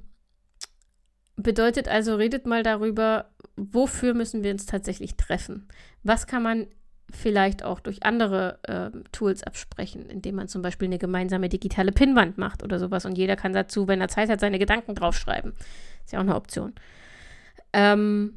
bedeutet 1.36 1.88
also, 1.88 2.16
redet 2.16 2.46
mal 2.46 2.62
darüber, 2.62 3.30
wofür 3.72 4.14
müssen 4.14 4.42
wir 4.42 4.52
uns 4.52 4.66
tatsächlich 4.66 5.16
treffen? 5.16 5.68
Was 6.02 6.26
kann 6.26 6.42
man 6.42 6.66
vielleicht 7.10 7.64
auch 7.64 7.80
durch 7.80 8.04
andere 8.04 8.58
äh, 8.62 8.90
Tools 9.12 9.42
absprechen, 9.42 10.08
indem 10.08 10.36
man 10.36 10.48
zum 10.48 10.62
Beispiel 10.62 10.86
eine 10.86 10.98
gemeinsame 10.98 11.48
digitale 11.48 11.92
Pinnwand 11.92 12.38
macht 12.38 12.62
oder 12.62 12.78
sowas 12.78 13.04
und 13.04 13.18
jeder 13.18 13.36
kann 13.36 13.52
dazu, 13.52 13.88
wenn 13.88 14.00
er 14.00 14.08
Zeit 14.08 14.30
hat, 14.30 14.40
seine 14.40 14.58
Gedanken 14.58 14.94
draufschreiben. 14.94 15.52
Ist 16.04 16.12
ja 16.12 16.20
auch 16.20 16.24
eine 16.24 16.36
Option. 16.36 16.72
Ähm, 17.72 18.34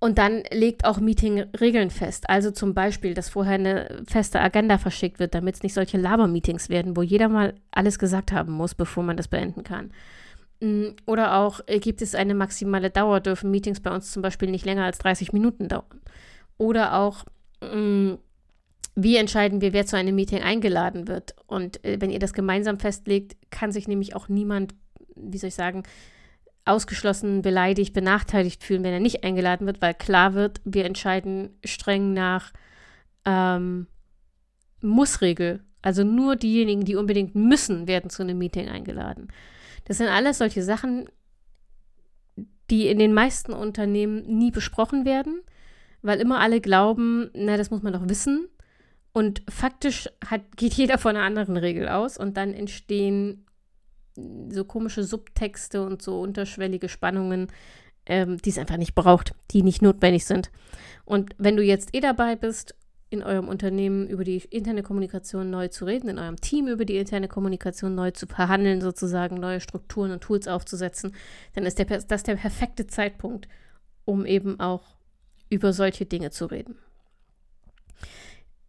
Und 0.00 0.18
dann 0.18 0.42
legt 0.50 0.84
auch 0.84 1.00
Meeting-Regeln 1.00 1.88
fest. 1.88 2.28
Also 2.28 2.50
zum 2.50 2.74
Beispiel, 2.74 3.14
dass 3.14 3.30
vorher 3.30 3.54
eine 3.54 4.02
feste 4.06 4.38
Agenda 4.38 4.76
verschickt 4.76 5.18
wird, 5.18 5.34
damit 5.34 5.54
es 5.54 5.62
nicht 5.62 5.72
solche 5.72 5.96
Laber-Meetings 5.96 6.68
werden, 6.68 6.94
wo 6.94 7.02
jeder 7.02 7.30
mal 7.30 7.54
alles 7.70 7.98
gesagt 7.98 8.30
haben 8.30 8.52
muss, 8.52 8.74
bevor 8.74 9.02
man 9.02 9.16
das 9.16 9.28
beenden 9.28 9.62
kann. 9.62 9.92
Mm, 10.60 10.90
oder 11.06 11.36
auch 11.36 11.60
äh, 11.66 11.78
gibt 11.80 12.02
es 12.02 12.14
eine 12.14 12.34
maximale 12.34 12.90
Dauer, 12.90 13.20
dürfen 13.20 13.50
Meetings 13.50 13.80
bei 13.80 13.94
uns 13.94 14.10
zum 14.12 14.22
Beispiel 14.22 14.50
nicht 14.50 14.64
länger 14.64 14.84
als 14.84 14.98
30 14.98 15.32
Minuten 15.32 15.68
dauern. 15.68 16.00
Oder 16.58 16.94
auch, 16.94 17.24
mm, 17.60 18.14
wie 18.96 19.16
entscheiden 19.16 19.60
wir, 19.60 19.72
wer 19.72 19.86
zu 19.86 19.96
einem 19.96 20.14
Meeting 20.14 20.42
eingeladen 20.42 21.08
wird. 21.08 21.34
Und 21.46 21.84
äh, 21.84 22.00
wenn 22.00 22.10
ihr 22.10 22.20
das 22.20 22.32
gemeinsam 22.32 22.78
festlegt, 22.78 23.36
kann 23.50 23.72
sich 23.72 23.88
nämlich 23.88 24.14
auch 24.14 24.28
niemand, 24.28 24.74
wie 25.16 25.38
soll 25.38 25.48
ich 25.48 25.54
sagen, 25.54 25.82
ausgeschlossen, 26.64 27.42
beleidigt, 27.42 27.92
benachteiligt 27.92 28.64
fühlen, 28.64 28.84
wenn 28.84 28.92
er 28.92 29.00
nicht 29.00 29.24
eingeladen 29.24 29.66
wird, 29.66 29.82
weil 29.82 29.94
klar 29.94 30.34
wird, 30.34 30.60
wir 30.64 30.84
entscheiden 30.86 31.50
streng 31.64 32.14
nach 32.14 32.52
ähm, 33.26 33.86
Mussregel. 34.80 35.62
Also 35.82 36.04
nur 36.04 36.36
diejenigen, 36.36 36.84
die 36.84 36.96
unbedingt 36.96 37.34
müssen, 37.34 37.86
werden 37.86 38.08
zu 38.08 38.22
einem 38.22 38.38
Meeting 38.38 38.68
eingeladen. 38.68 39.28
Das 39.84 39.98
sind 39.98 40.08
alles 40.08 40.38
solche 40.38 40.62
Sachen, 40.62 41.08
die 42.70 42.88
in 42.88 42.98
den 42.98 43.12
meisten 43.12 43.52
Unternehmen 43.52 44.38
nie 44.38 44.50
besprochen 44.50 45.04
werden, 45.04 45.42
weil 46.02 46.20
immer 46.20 46.40
alle 46.40 46.60
glauben, 46.60 47.30
na, 47.34 47.56
das 47.56 47.70
muss 47.70 47.82
man 47.82 47.92
doch 47.92 48.08
wissen. 48.08 48.48
Und 49.12 49.42
faktisch 49.48 50.08
hat, 50.26 50.56
geht 50.56 50.74
jeder 50.74 50.98
von 50.98 51.16
einer 51.16 51.24
anderen 51.24 51.56
Regel 51.56 51.88
aus 51.88 52.18
und 52.18 52.36
dann 52.36 52.52
entstehen 52.52 53.46
so 54.16 54.64
komische 54.64 55.04
Subtexte 55.04 55.84
und 55.84 56.02
so 56.02 56.20
unterschwellige 56.20 56.88
Spannungen, 56.88 57.48
ähm, 58.06 58.38
die 58.38 58.50
es 58.50 58.58
einfach 58.58 58.76
nicht 58.76 58.94
braucht, 58.94 59.34
die 59.50 59.62
nicht 59.62 59.82
notwendig 59.82 60.24
sind. 60.24 60.50
Und 61.04 61.34
wenn 61.38 61.56
du 61.56 61.62
jetzt 61.62 61.94
eh 61.94 62.00
dabei 62.00 62.36
bist, 62.36 62.74
in 63.14 63.22
eurem 63.22 63.48
Unternehmen 63.48 64.06
über 64.08 64.24
die 64.24 64.36
interne 64.50 64.82
Kommunikation 64.82 65.50
neu 65.50 65.68
zu 65.68 65.86
reden, 65.86 66.08
in 66.08 66.18
eurem 66.18 66.40
Team 66.40 66.68
über 66.68 66.84
die 66.84 66.98
interne 66.98 67.28
Kommunikation 67.28 67.94
neu 67.94 68.10
zu 68.10 68.26
verhandeln, 68.26 68.80
sozusagen 68.80 69.36
neue 69.36 69.60
Strukturen 69.60 70.10
und 70.10 70.20
Tools 70.20 70.46
aufzusetzen, 70.46 71.14
dann 71.54 71.64
ist 71.64 71.78
der, 71.78 71.86
das 71.86 72.22
der 72.22 72.36
perfekte 72.36 72.86
Zeitpunkt, 72.86 73.48
um 74.04 74.26
eben 74.26 74.60
auch 74.60 74.96
über 75.48 75.72
solche 75.72 76.04
Dinge 76.04 76.30
zu 76.30 76.46
reden. 76.46 76.76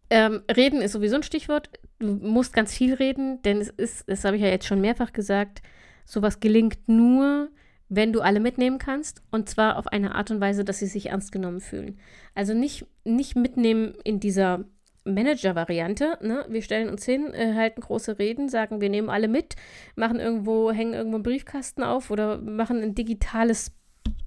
Ähm, 0.08 0.42
reden 0.54 0.80
ist 0.80 0.92
sowieso 0.92 1.16
ein 1.16 1.22
Stichwort. 1.22 1.68
Du 1.98 2.06
musst 2.06 2.52
ganz 2.52 2.72
viel 2.72 2.94
reden, 2.94 3.42
denn 3.42 3.60
es 3.60 3.68
ist, 3.68 4.08
das 4.08 4.24
habe 4.24 4.36
ich 4.36 4.42
ja 4.42 4.48
jetzt 4.48 4.66
schon 4.66 4.80
mehrfach 4.80 5.12
gesagt, 5.12 5.62
sowas 6.04 6.40
gelingt 6.40 6.88
nur, 6.88 7.50
wenn 7.88 8.12
du 8.12 8.20
alle 8.20 8.40
mitnehmen 8.40 8.78
kannst 8.78 9.22
und 9.30 9.48
zwar 9.48 9.76
auf 9.78 9.86
eine 9.86 10.14
Art 10.14 10.30
und 10.30 10.40
Weise, 10.40 10.64
dass 10.64 10.78
sie 10.78 10.86
sich 10.86 11.06
ernst 11.06 11.32
genommen 11.32 11.60
fühlen. 11.60 11.98
Also 12.34 12.54
nicht, 12.54 12.86
nicht 13.04 13.36
mitnehmen 13.36 13.94
in 14.04 14.20
dieser 14.20 14.64
Manager-Variante. 15.04 16.18
Ne? 16.20 16.44
Wir 16.48 16.62
stellen 16.62 16.88
uns 16.88 17.04
hin, 17.04 17.32
äh, 17.32 17.54
halten 17.54 17.80
große 17.80 18.18
Reden, 18.18 18.48
sagen, 18.48 18.80
wir 18.80 18.90
nehmen 18.90 19.08
alle 19.08 19.28
mit, 19.28 19.54
machen 19.94 20.18
irgendwo, 20.18 20.72
hängen 20.72 20.94
irgendwo 20.94 21.16
einen 21.16 21.22
Briefkasten 21.22 21.82
auf 21.82 22.10
oder 22.10 22.38
machen 22.38 22.82
ein 22.82 22.94
digitales 22.94 23.72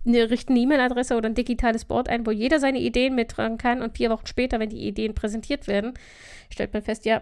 eine, 0.05 0.29
richten 0.29 0.53
eine 0.53 0.61
E-Mail-Adresse 0.61 1.15
oder 1.15 1.29
ein 1.29 1.35
digitales 1.35 1.85
Board 1.85 2.09
ein, 2.09 2.25
wo 2.25 2.31
jeder 2.31 2.59
seine 2.59 2.79
Ideen 2.79 3.15
mittragen 3.15 3.57
kann 3.57 3.81
und 3.81 3.97
vier 3.97 4.09
Wochen 4.09 4.25
später, 4.25 4.59
wenn 4.59 4.69
die 4.69 4.87
Ideen 4.87 5.13
präsentiert 5.13 5.67
werden, 5.67 5.93
stellt 6.49 6.73
man 6.73 6.81
fest, 6.81 7.05
ja, 7.05 7.21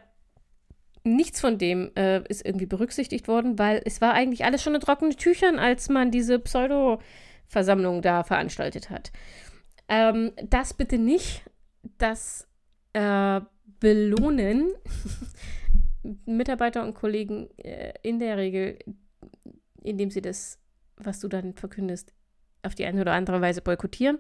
nichts 1.16 1.40
von 1.40 1.58
dem 1.58 1.92
äh, 1.96 2.22
ist 2.28 2.46
irgendwie 2.46 2.66
berücksichtigt 2.66 3.28
worden, 3.28 3.58
weil 3.58 3.82
es 3.86 4.02
war 4.02 4.14
eigentlich 4.14 4.46
alles 4.46 4.62
schon 4.62 4.76
in 4.76 4.82
trockenen 4.82 5.16
Tüchern, 5.16 5.60
als 5.60 5.90
man 5.90 6.12
diese 6.12 6.40
Pseudo-Versammlung 6.40 8.02
da 8.02 8.24
veranstaltet 8.24 8.90
hat. 8.90 9.12
Ähm, 9.90 10.32
das 10.44 10.74
bitte 10.74 10.98
nicht, 10.98 11.44
das 11.98 12.48
äh, 12.94 13.42
belohnen 13.80 14.72
Mitarbeiter 16.26 16.84
und 16.84 16.94
Kollegen 16.94 17.50
äh, 17.58 17.94
in 18.04 18.20
der 18.20 18.38
Regel, 18.38 18.80
indem 19.84 20.12
sie 20.12 20.22
das, 20.22 20.60
was 20.96 21.20
du 21.20 21.28
dann 21.28 21.54
verkündest, 21.54 22.14
auf 22.68 22.76
die 22.76 22.86
eine 22.86 23.02
oder 23.02 23.14
andere 23.14 23.42
Weise 23.42 23.62
boykottieren, 23.62 24.20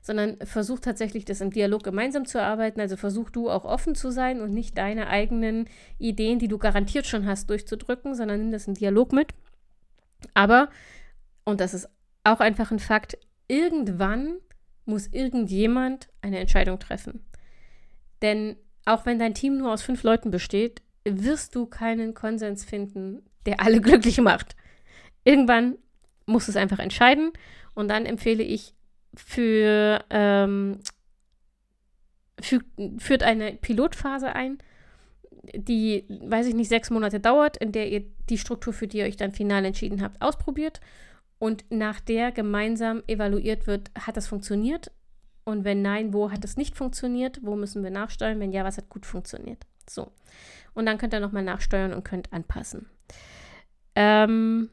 sondern 0.00 0.38
versuch 0.44 0.80
tatsächlich, 0.80 1.24
das 1.24 1.40
im 1.40 1.50
Dialog 1.50 1.82
gemeinsam 1.82 2.24
zu 2.24 2.38
erarbeiten. 2.38 2.80
Also 2.80 2.96
versuch 2.96 3.30
du 3.30 3.50
auch 3.50 3.64
offen 3.64 3.94
zu 3.94 4.10
sein 4.10 4.40
und 4.40 4.52
nicht 4.52 4.78
deine 4.78 5.08
eigenen 5.08 5.68
Ideen, 5.98 6.38
die 6.38 6.48
du 6.48 6.58
garantiert 6.58 7.06
schon 7.06 7.26
hast, 7.26 7.50
durchzudrücken, 7.50 8.14
sondern 8.14 8.40
nimm 8.40 8.52
das 8.52 8.66
im 8.66 8.74
Dialog 8.74 9.12
mit. 9.12 9.34
Aber, 10.34 10.70
und 11.44 11.60
das 11.60 11.74
ist 11.74 11.88
auch 12.24 12.40
einfach 12.40 12.70
ein 12.70 12.78
Fakt, 12.78 13.18
irgendwann 13.48 14.38
muss 14.84 15.06
irgendjemand 15.08 16.08
eine 16.22 16.38
Entscheidung 16.38 16.78
treffen. 16.78 17.24
Denn 18.22 18.56
auch 18.84 19.06
wenn 19.06 19.18
dein 19.18 19.34
Team 19.34 19.58
nur 19.58 19.72
aus 19.72 19.82
fünf 19.82 20.02
Leuten 20.02 20.30
besteht, 20.30 20.82
wirst 21.04 21.54
du 21.54 21.66
keinen 21.66 22.14
Konsens 22.14 22.64
finden, 22.64 23.22
der 23.46 23.60
alle 23.60 23.80
glücklich 23.82 24.20
macht. 24.20 24.56
Irgendwann 25.24 25.76
muss 26.30 26.48
es 26.48 26.56
einfach 26.56 26.78
entscheiden 26.78 27.32
und 27.74 27.88
dann 27.88 28.06
empfehle 28.06 28.42
ich 28.42 28.74
für, 29.14 30.04
ähm, 30.10 30.80
für, 32.40 32.60
führt 32.98 33.22
eine 33.22 33.52
Pilotphase 33.52 34.34
ein, 34.34 34.58
die, 35.54 36.04
weiß 36.08 36.46
ich 36.46 36.54
nicht, 36.54 36.68
sechs 36.68 36.90
Monate 36.90 37.20
dauert, 37.20 37.56
in 37.56 37.72
der 37.72 37.88
ihr 37.90 38.04
die 38.28 38.38
Struktur, 38.38 38.72
für 38.72 38.86
die 38.86 38.98
ihr 38.98 39.04
euch 39.04 39.16
dann 39.16 39.32
final 39.32 39.64
entschieden 39.64 40.02
habt, 40.02 40.20
ausprobiert 40.22 40.80
und 41.38 41.64
nach 41.70 42.00
der 42.00 42.32
gemeinsam 42.32 43.02
evaluiert 43.06 43.66
wird, 43.66 43.90
hat 43.98 44.16
das 44.16 44.28
funktioniert? 44.28 44.92
Und 45.44 45.64
wenn 45.64 45.82
nein, 45.82 46.12
wo 46.12 46.30
hat 46.30 46.44
es 46.44 46.56
nicht 46.56 46.76
funktioniert? 46.76 47.40
Wo 47.42 47.56
müssen 47.56 47.82
wir 47.82 47.90
nachsteuern? 47.90 48.38
Wenn 48.38 48.52
ja, 48.52 48.62
was 48.62 48.76
hat 48.76 48.90
gut 48.90 49.06
funktioniert? 49.06 49.66
So. 49.88 50.12
Und 50.74 50.86
dann 50.86 50.98
könnt 50.98 51.14
ihr 51.14 51.20
nochmal 51.20 51.42
nachsteuern 51.42 51.94
und 51.94 52.04
könnt 52.04 52.32
anpassen. 52.32 52.86
Ähm, 53.96 54.68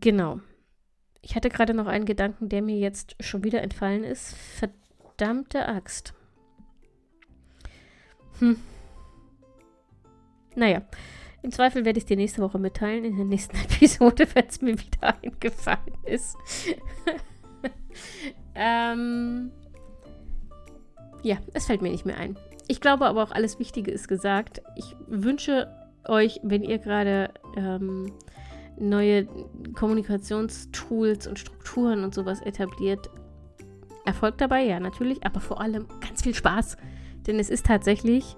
Genau. 0.00 0.40
Ich 1.22 1.34
hatte 1.34 1.48
gerade 1.48 1.74
noch 1.74 1.86
einen 1.86 2.04
Gedanken, 2.04 2.48
der 2.48 2.62
mir 2.62 2.78
jetzt 2.78 3.16
schon 3.20 3.44
wieder 3.44 3.62
entfallen 3.62 4.04
ist. 4.04 4.34
Verdammte 4.36 5.66
Axt. 5.66 6.14
Hm. 8.38 8.56
Naja, 10.54 10.82
im 11.42 11.50
Zweifel 11.50 11.84
werde 11.84 11.98
ich 11.98 12.04
es 12.04 12.08
dir 12.08 12.16
nächste 12.16 12.42
Woche 12.42 12.58
mitteilen, 12.58 13.04
in 13.04 13.16
der 13.16 13.24
nächsten 13.24 13.56
Episode, 13.72 14.26
wenn 14.34 14.46
es 14.46 14.60
mir 14.60 14.78
wieder 14.78 15.16
eingefallen 15.22 15.96
ist. 16.04 16.36
ähm, 18.54 19.50
ja, 21.22 21.38
es 21.54 21.66
fällt 21.66 21.82
mir 21.82 21.90
nicht 21.90 22.06
mehr 22.06 22.18
ein. 22.18 22.36
Ich 22.68 22.80
glaube 22.80 23.06
aber 23.06 23.22
auch, 23.22 23.30
alles 23.30 23.58
Wichtige 23.58 23.90
ist 23.90 24.08
gesagt. 24.08 24.62
Ich 24.76 24.96
wünsche 25.06 25.72
euch, 26.04 26.40
wenn 26.42 26.62
ihr 26.62 26.78
gerade 26.78 27.32
ähm, 27.56 28.12
neue 28.78 29.26
Kommunikationstools 29.74 31.26
und 31.26 31.38
Strukturen 31.38 32.04
und 32.04 32.14
sowas 32.14 32.40
etabliert. 32.42 33.10
Erfolg 34.04 34.38
dabei, 34.38 34.62
ja, 34.62 34.78
natürlich, 34.78 35.24
aber 35.24 35.40
vor 35.40 35.60
allem 35.60 35.86
ganz 36.00 36.22
viel 36.22 36.34
Spaß. 36.34 36.76
Denn 37.26 37.38
es 37.38 37.50
ist 37.50 37.66
tatsächlich 37.66 38.36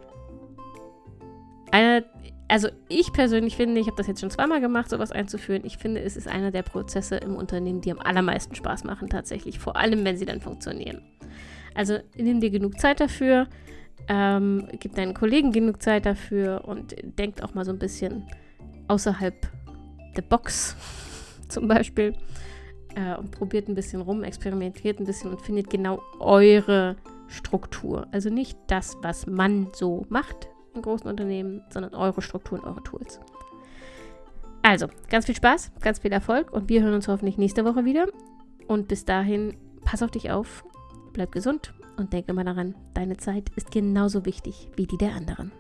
einer, 1.71 2.05
also 2.49 2.69
ich 2.89 3.13
persönlich 3.13 3.57
finde, 3.57 3.81
ich 3.81 3.87
habe 3.87 3.97
das 3.97 4.07
jetzt 4.07 4.21
schon 4.21 4.31
zweimal 4.31 4.61
gemacht, 4.61 4.89
sowas 4.89 5.13
einzuführen. 5.13 5.63
Ich 5.65 5.77
finde, 5.77 6.01
es 6.01 6.17
ist 6.17 6.27
einer 6.27 6.51
der 6.51 6.63
Prozesse 6.63 7.17
im 7.17 7.37
Unternehmen, 7.37 7.83
die 7.83 7.93
am 7.93 7.99
allermeisten 7.99 8.55
Spaß 8.55 8.85
machen, 8.85 9.11
tatsächlich. 9.11 9.59
Vor 9.59 9.77
allem, 9.77 10.05
wenn 10.05 10.17
sie 10.17 10.25
dann 10.25 10.41
funktionieren. 10.41 11.03
Also 11.75 11.99
nimm 12.17 12.41
dir 12.41 12.51
genug 12.51 12.81
Zeit 12.81 13.01
dafür, 13.01 13.47
ähm, 14.09 14.69
gib 14.81 14.95
deinen 14.95 15.13
Kollegen 15.13 15.53
genug 15.53 15.83
Zeit 15.83 16.07
dafür 16.07 16.65
und 16.65 16.97
denkt 17.19 17.43
auch 17.43 17.55
mal 17.55 17.65
so 17.65 17.73
ein 17.73 17.79
bisschen 17.79 18.25
außerhalb 18.89 19.35
the 20.19 20.23
Box 20.23 20.77
zum 21.49 21.69
Beispiel 21.69 22.15
äh, 22.95 23.17
und 23.17 23.31
probiert 23.31 23.69
ein 23.69 23.75
bisschen 23.75 24.03
rum, 24.03 24.25
experimentiert 24.25 24.99
ein 24.99 25.07
bisschen 25.07 25.31
und 25.31 25.41
findet 25.41 25.71
genau 25.71 26.03
eure 26.19 26.97
Struktur. 27.29 28.07
Also 28.11 28.31
nicht 28.31 28.59
das, 28.67 28.97
was 29.03 29.27
man 29.27 29.69
so 29.73 30.05
macht 30.09 30.49
in 30.75 30.83
großen 30.83 31.09
Unternehmen, 31.09 31.63
sondern 31.71 31.95
eure 31.95 32.21
Strukturen, 32.23 32.63
eure 32.63 32.83
Tools. 32.83 33.21
Also, 34.63 34.89
ganz 35.09 35.27
viel 35.27 35.37
Spaß, 35.37 35.73
ganz 35.81 36.01
viel 36.01 36.13
Erfolg 36.13 36.53
und 36.53 36.69
wir 36.69 36.83
hören 36.83 36.95
uns 36.95 37.09
hoffentlich 37.09 37.39
nächste 37.39 37.65
Woche 37.65 37.85
wieder. 37.85 38.07
Und 38.67 38.89
bis 38.89 39.05
dahin, 39.05 39.57
pass 39.85 40.03
auf 40.03 40.11
dich 40.11 40.31
auf, 40.31 40.65
bleib 41.13 41.33
gesund 41.33 41.73
und 41.97 42.13
denke 42.13 42.33
immer 42.33 42.45
daran, 42.45 42.75
deine 42.93 43.17
Zeit 43.17 43.51
ist 43.57 43.71
genauso 43.71 44.27
wichtig 44.27 44.69
wie 44.77 44.87
die 44.87 44.99
der 44.99 45.15
anderen. 45.15 45.53